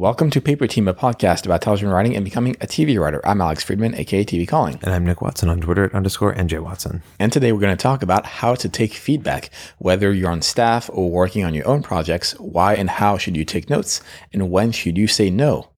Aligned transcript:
Welcome 0.00 0.30
to 0.30 0.40
Paper 0.40 0.66
Team, 0.66 0.88
a 0.88 0.94
podcast 0.94 1.44
about 1.44 1.60
television 1.60 1.90
writing 1.90 2.16
and 2.16 2.24
becoming 2.24 2.56
a 2.62 2.66
TV 2.66 2.98
writer. 2.98 3.20
I'm 3.22 3.42
Alex 3.42 3.62
Friedman, 3.62 3.94
aka 3.96 4.24
TV 4.24 4.48
Calling. 4.48 4.78
And 4.80 4.94
I'm 4.94 5.04
Nick 5.04 5.20
Watson 5.20 5.50
on 5.50 5.60
Twitter 5.60 5.84
at 5.84 5.94
underscore 5.94 6.34
NJ 6.34 6.58
Watson. 6.62 7.02
And 7.18 7.30
today 7.30 7.52
we're 7.52 7.60
going 7.60 7.76
to 7.76 7.82
talk 7.82 8.02
about 8.02 8.24
how 8.24 8.54
to 8.54 8.68
take 8.70 8.94
feedback, 8.94 9.50
whether 9.76 10.10
you're 10.10 10.30
on 10.30 10.40
staff 10.40 10.88
or 10.90 11.10
working 11.10 11.44
on 11.44 11.52
your 11.52 11.68
own 11.68 11.82
projects, 11.82 12.32
why 12.40 12.76
and 12.76 12.88
how 12.88 13.18
should 13.18 13.36
you 13.36 13.44
take 13.44 13.68
notes, 13.68 14.00
and 14.32 14.50
when 14.50 14.72
should 14.72 14.96
you 14.96 15.06
say 15.06 15.28
no. 15.28 15.68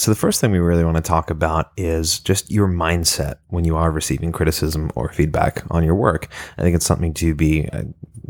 So, 0.00 0.10
the 0.10 0.16
first 0.16 0.40
thing 0.40 0.50
we 0.50 0.60
really 0.60 0.82
want 0.82 0.96
to 0.96 1.02
talk 1.02 1.28
about 1.28 1.72
is 1.76 2.20
just 2.20 2.50
your 2.50 2.66
mindset 2.66 3.34
when 3.48 3.66
you 3.66 3.76
are 3.76 3.90
receiving 3.90 4.32
criticism 4.32 4.90
or 4.94 5.12
feedback 5.12 5.62
on 5.70 5.84
your 5.84 5.94
work. 5.94 6.28
I 6.56 6.62
think 6.62 6.74
it's 6.74 6.86
something 6.86 7.12
to 7.12 7.34
be, 7.34 7.68
uh, 7.68 7.82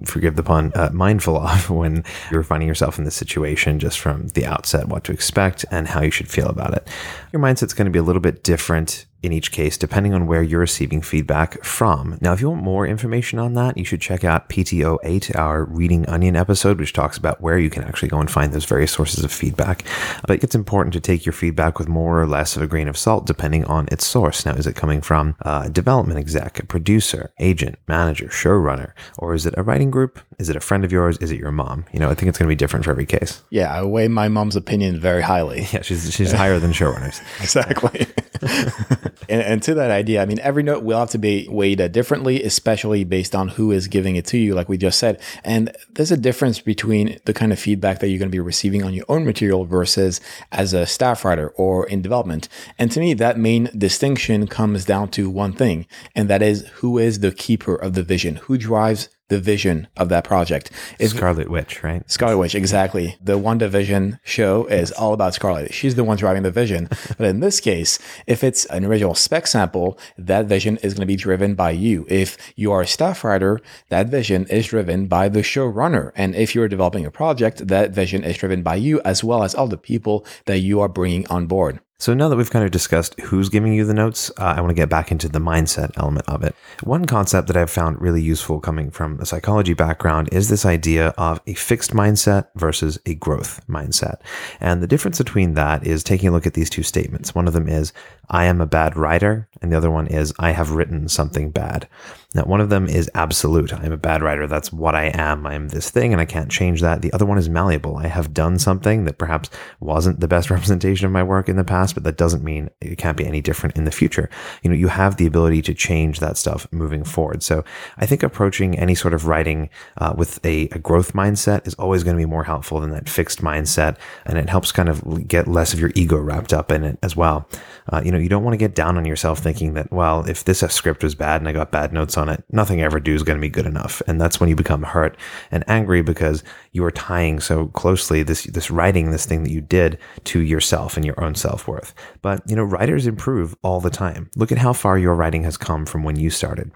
forgive 0.05 0.35
the 0.35 0.43
pun, 0.43 0.73
uh, 0.75 0.91
mindful 0.93 1.37
of 1.47 1.71
when 1.71 2.03
you're 2.33 2.43
finding 2.43 2.69
yourself 2.69 2.99
in 2.99 3.05
this 3.05 3.15
situation, 3.15 3.79
just 3.79 4.01
from 4.01 4.27
the 4.31 4.47
outset, 4.47 4.89
what 4.89 5.05
to 5.05 5.13
expect 5.13 5.65
and 5.71 5.87
how 5.87 6.03
you 6.03 6.11
should 6.11 6.29
feel 6.29 6.49
about 6.49 6.75
it. 6.75 6.89
Your 7.33 7.41
mindset's 7.41 7.73
going 7.73 7.87
to 7.87 7.93
be 7.93 8.01
a 8.01 8.03
little 8.03 8.19
bit 8.21 8.43
different 8.43 9.07
in 9.23 9.33
each 9.33 9.53
case, 9.53 9.77
depending 9.77 10.15
on 10.15 10.27
where 10.27 10.43
you're 10.43 10.61
receiving 10.61 11.03
feedback 11.03 11.63
from. 11.65 12.19
Now, 12.21 12.33
if 12.33 12.41
you 12.41 12.51
want 12.51 12.63
more 12.63 12.87
information 12.87 13.39
on 13.39 13.55
that, 13.55 13.77
you 13.77 13.85
should 13.85 14.01
check 14.01 14.25
out 14.25 14.49
PTO 14.49 14.99
8, 15.03 15.37
our 15.37 15.65
Reading 15.65 16.07
Onion 16.07 16.37
episode, 16.37 16.79
which 16.79 16.93
talks 16.93 17.17
about 17.17 17.41
where 17.41 17.59
you 17.59 17.71
can 17.71 17.85
actually 17.85 18.09
go 18.09 18.19
and 18.19 18.31
find 18.31 18.53
those 18.53 18.65
various 18.65 18.93
sources 18.93 19.23
of 19.25 19.33
feedback. 19.33 19.85
But 20.27 20.43
it's 20.43 20.55
important 20.55 20.93
to 20.95 21.01
take 21.01 21.27
your 21.27 21.33
feedback 21.33 21.79
with 21.79 21.89
more 21.89 22.21
or 22.21 22.27
less 22.27 22.57
of 22.57 22.63
a 22.63 22.67
grain 22.67 22.89
of 22.89 22.97
salt, 22.97 23.27
depending 23.27 23.65
on 23.67 23.89
its 23.93 24.07
source. 24.07 24.47
Now, 24.47 24.55
is 24.55 24.67
it 24.67 24.77
coming 24.77 25.01
from 25.01 25.37
a 25.41 25.69
development 25.69 26.19
exec, 26.19 26.59
a 26.59 26.67
producer, 26.67 27.33
agent, 27.39 27.79
manager, 27.87 28.29
showrunner, 28.29 28.93
or 29.19 29.35
is 29.35 29.47
it 29.47 29.55
a 29.57 29.63
writing 29.63 29.91
group? 29.91 30.21
Is 30.41 30.49
it 30.49 30.57
a 30.57 30.61
friend 30.61 30.87
of 30.87 30.91
yours? 30.91 31.19
Is 31.19 31.31
it 31.31 31.39
your 31.39 31.53
mom? 31.53 31.85
You 31.93 32.01
know, 32.01 32.09
I 32.09 32.15
think 32.15 32.31
it's 32.31 32.39
going 32.39 32.47
to 32.47 32.53
be 32.53 32.57
different 32.57 32.87
for 32.87 32.91
every 32.91 33.05
case. 33.05 33.43
Yeah, 33.51 33.71
I 33.71 33.83
weigh 33.83 34.09
my 34.09 34.29
mom's 34.29 34.57
opinion 34.57 34.99
very 34.99 35.23
highly. 35.23 35.67
Yeah, 35.71 35.83
she's, 35.83 36.13
she's 36.13 36.33
higher 36.33 36.59
than 36.59 36.73
showrunners. 36.73 37.21
exactly. 37.41 38.07
and, 39.29 39.43
and, 39.43 39.63
to 39.63 39.75
that 39.75 39.91
idea, 39.91 40.21
I 40.21 40.25
mean, 40.25 40.41
every 40.41 40.63
note 40.63 40.83
will 40.83 40.99
have 40.99 41.11
to 41.11 41.19
be 41.19 41.47
weighed 41.49 41.93
differently, 41.93 42.43
especially 42.43 43.05
based 43.05 43.37
on 43.37 43.49
who 43.49 43.71
is 43.71 43.87
giving 43.87 44.17
it 44.17 44.25
to 44.27 44.39
you, 44.39 44.55
like 44.55 44.69
we 44.69 44.79
just 44.79 44.99
said. 44.99 45.21
And 45.45 45.77
there's 45.91 46.11
a 46.11 46.17
difference 46.17 46.59
between 46.61 47.21
the 47.27 47.35
kind 47.35 47.53
of 47.53 47.59
feedback 47.59 48.01
that 48.01 48.09
you're 48.09 48.19
going 48.19 48.31
to 48.31 48.35
be 48.35 48.41
receiving 48.41 48.83
on 48.83 48.95
your 48.95 49.05
own 49.09 49.25
material 49.25 49.65
versus 49.65 50.21
as 50.51 50.73
a 50.73 50.87
staff 50.87 51.25
writer 51.25 51.51
or 51.51 51.87
in 51.87 52.03
development. 52.03 52.49
And 52.79 52.91
to 52.93 53.01
me, 53.01 53.15
that 53.15 53.39
main 53.39 53.71
distinction 53.77 54.47
comes 54.47 54.85
down 54.87 55.11
to 55.11 55.29
one 55.29 55.53
thing, 55.53 55.87
and 56.17 56.29
that 56.31 56.43
is 56.43 56.67
who 56.77 56.99
is 56.99 57.21
the 57.21 57.31
keeper 57.31 57.77
of 57.77 57.93
the 57.93 58.03
vision, 58.03 58.37
who 58.37 58.57
drives 58.57 59.09
the 59.31 59.41
vision 59.41 59.89
of 59.97 60.11
that 60.11 60.25
project. 60.25 60.71
It's 60.99 61.15
Scarlet 61.15 61.49
Witch, 61.49 61.83
right? 61.83 62.09
Scarlet 62.11 62.37
Witch, 62.37 62.55
exactly. 62.55 63.17
The 63.23 63.39
WandaVision 63.39 64.19
show 64.23 64.67
is 64.67 64.93
all 64.93 65.15
about 65.15 65.35
Scarlet. 65.35 65.73
She's 65.73 65.95
the 65.95 66.05
one 66.05 66.19
driving 66.19 66.43
the 66.43 66.51
vision. 66.51 66.89
but 67.19 67.29
in 67.29 67.41
this 67.41 67.61
case, 67.61 67.99
if 68.27 68.45
it's 68.45 68.67
an 68.67 68.85
original 68.85 69.15
spec 69.15 69.47
sample, 69.47 69.99
that 70.19 70.47
vision 70.47 70.77
is 70.79 70.93
going 70.93 71.03
to 71.03 71.07
be 71.07 71.17
driven 71.17 71.55
by 71.55 71.71
you. 71.71 72.05
If 72.11 72.37
you 72.57 72.73
are 72.73 72.83
a 72.83 72.87
staff 72.87 73.25
writer, 73.25 73.61
that 73.89 74.09
vision 74.09 74.47
is 74.47 74.67
driven 74.67 75.07
by 75.07 75.29
the 75.29 75.41
showrunner. 75.41 76.13
And 76.15 76.35
if 76.35 76.55
you're 76.55 76.69
developing 76.69 77.07
a 77.07 77.11
project, 77.11 77.69
that 77.69 77.93
vision 77.93 78.25
is 78.25 78.37
driven 78.37 78.63
by 78.63 78.75
you 78.75 79.01
as 79.05 79.25
well 79.25 79.45
as 79.45 79.55
all 79.55 79.69
the 79.69 79.79
people 79.79 80.27
that 80.47 80.59
you 80.59 80.81
are 80.81 80.89
bringing 80.89 81.27
on 81.29 81.47
board. 81.47 81.81
So 82.01 82.15
now 82.15 82.31
that 82.31 82.37
we've 82.37 82.51
kind 82.51 82.65
of 82.65 82.71
discussed 82.71 83.21
who's 83.21 83.51
giving 83.51 83.75
you 83.75 83.85
the 83.85 83.93
notes, 83.93 84.31
uh, 84.39 84.55
I 84.57 84.63
want 84.63 84.71
to 84.71 84.75
get 84.75 84.89
back 84.89 85.13
into 85.13 85.29
the 85.29 85.39
mindset 85.39 85.91
element 85.99 86.27
of 86.31 86.43
it. 86.43 86.55
One 86.83 87.05
concept 87.05 87.47
that 87.49 87.59
I've 87.59 87.69
found 87.71 88.01
really 88.01 88.23
useful 88.23 88.59
coming 88.59 88.91
from 88.91 89.21
a 89.21 89.27
psychology 89.27 89.75
background 89.75 90.31
is 90.33 90.49
this 90.49 90.65
idea 90.65 91.09
of 91.19 91.43
a 91.47 91.53
fixed 91.53 91.93
mindset 91.93 92.47
versus 92.55 92.99
a 93.05 93.17
growth 93.17 93.61
mindset. 93.69 94.23
And 94.61 94.83
the 94.83 94.87
difference 94.87 95.19
between 95.19 95.53
that 95.55 95.87
is 95.87 96.03
taking 96.03 96.31
a 96.31 96.33
look 96.33 96.47
at 96.47 96.55
these 96.55 96.71
two 96.71 96.83
statements. 96.83 97.35
One 97.35 97.47
of 97.47 97.53
them 97.53 97.69
is, 97.69 97.93
I 98.31 98.45
am 98.45 98.61
a 98.61 98.67
bad 98.67 98.97
writer, 98.97 99.49
and 99.61 99.73
the 99.73 99.77
other 99.77 99.91
one 99.91 100.07
is, 100.07 100.33
I 100.39 100.53
have 100.53 100.71
written 100.71 101.09
something 101.09 101.51
bad. 101.51 101.89
Now, 102.33 102.45
one 102.45 102.61
of 102.61 102.69
them 102.69 102.87
is 102.87 103.11
absolute. 103.17 103.75
I'm 103.75 103.91
a 103.91 103.97
bad 103.97 104.23
writer. 104.23 104.47
That's 104.47 104.73
what 104.73 104.95
I 104.95 105.07
am. 105.15 105.47
I'm 105.47 105.69
this 105.69 105.91
thing 105.91 106.13
and 106.13 106.21
I 106.21 106.25
can't 106.25 106.51
change 106.51 106.81
that. 106.81 107.03
The 107.03 107.13
other 107.13 107.27
one 107.27 107.39
is 107.39 107.49
malleable. 107.49 107.97
I 107.97 108.07
have 108.07 108.33
done 108.33 108.61
something 108.61 109.05
that 109.05 109.19
perhaps 109.19 109.51
wasn't 109.81 110.21
the 110.21 110.29
best 110.29 110.49
representation 110.51 111.07
of 111.07 111.13
my 111.13 111.25
work 111.25 111.49
in 111.49 111.57
the 111.57 111.65
past, 111.65 111.95
but 111.95 112.05
that 112.05 112.17
doesn't 112.17 112.45
mean 112.45 112.71
it 112.81 112.99
can't 112.99 113.17
be 113.17 113.27
any 113.27 113.41
different 113.41 113.77
in 113.77 113.85
the 113.85 113.91
future. 113.91 114.31
You 114.63 114.71
know, 114.71 114.77
you 114.77 114.87
have 114.87 115.17
the 115.17 115.27
ability 115.27 115.63
to 115.63 115.75
change 115.75 116.21
that 116.21 116.37
stuff 116.37 116.69
moving 116.71 117.03
forward. 117.03 117.43
So 117.43 117.65
I 117.97 118.07
think 118.07 118.23
approaching 118.23 118.79
any 118.79 118.95
sort 118.95 119.13
of 119.13 119.27
writing 119.27 119.69
uh, 119.97 120.15
with 120.17 120.45
a, 120.47 120.69
a 120.69 120.79
growth 120.79 121.15
mindset 121.15 121.67
is 121.67 121.75
always 121.75 122.05
going 122.05 122.17
to 122.17 122.23
be 122.23 122.31
more 122.31 122.45
helpful 122.45 122.79
than 122.79 122.91
that 122.91 123.09
fixed 123.09 123.43
mindset. 123.43 123.97
And 124.25 124.39
it 124.39 124.49
helps 124.49 124.71
kind 124.71 124.89
of 124.89 125.27
get 125.27 125.49
less 125.49 125.73
of 125.73 125.81
your 125.81 125.91
ego 125.97 126.17
wrapped 126.17 126.53
up 126.53 126.71
in 126.71 126.85
it 126.85 126.97
as 127.03 127.17
well. 127.17 127.49
Uh, 127.93 128.01
you 128.05 128.13
know, 128.13 128.20
you 128.21 128.29
don't 128.29 128.45
want 128.45 128.55
to 128.55 128.59
get 128.59 128.75
down 128.75 128.97
on 128.97 129.05
yourself 129.05 129.39
thinking 129.39 129.75
that, 129.75 129.91
well, 129.93 130.29
if 130.29 130.45
this 130.45 130.61
script 130.61 131.03
was 131.03 131.15
bad 131.15 131.41
and 131.41 131.49
I 131.49 131.53
got 131.53 131.71
bad 131.71 131.93
notes 131.93 132.17
on 132.17 132.29
it, 132.29 132.45
nothing 132.51 132.81
I 132.81 132.85
ever 132.85 133.01
do 133.01 133.15
is 133.15 133.23
going 133.23 133.39
to 133.39 133.41
be 133.41 133.49
good 133.49 133.67
enough. 133.67 134.03
And 134.07 134.21
that's 134.21 134.39
when 134.39 134.49
you 134.49 134.57
become 134.57 134.83
hurt 134.83 135.17
and 135.51 135.65
angry 135.69 136.03
because 136.03 136.43
you 136.73 136.85
are 136.85 136.91
tying 136.91 137.41
so 137.41 137.69
closely 137.69 138.23
this, 138.23 138.45
this 138.45 138.71
writing, 138.71 139.11
this 139.11 139.27
thing 139.27 139.43
that 139.43 139.51
you 139.51 139.61
did 139.61 139.99
to 140.25 140.41
yourself 140.41 140.97
and 140.97 141.05
your 141.05 141.23
own 141.23 141.35
self 141.35 141.67
worth. 141.67 141.95
But, 142.23 142.43
you 142.49 142.57
know, 142.57 142.65
writers 142.65 143.07
improve 143.07 143.57
all 143.63 143.81
the 143.81 143.91
time. 143.91 144.31
Look 144.37 144.53
at 144.53 144.59
how 144.59 144.73
far 144.73 144.99
your 144.99 145.15
writing 145.15 145.43
has 145.45 145.57
come 145.57 145.87
from 145.87 146.05
when 146.05 146.17
you 146.17 146.31
started 146.31 146.71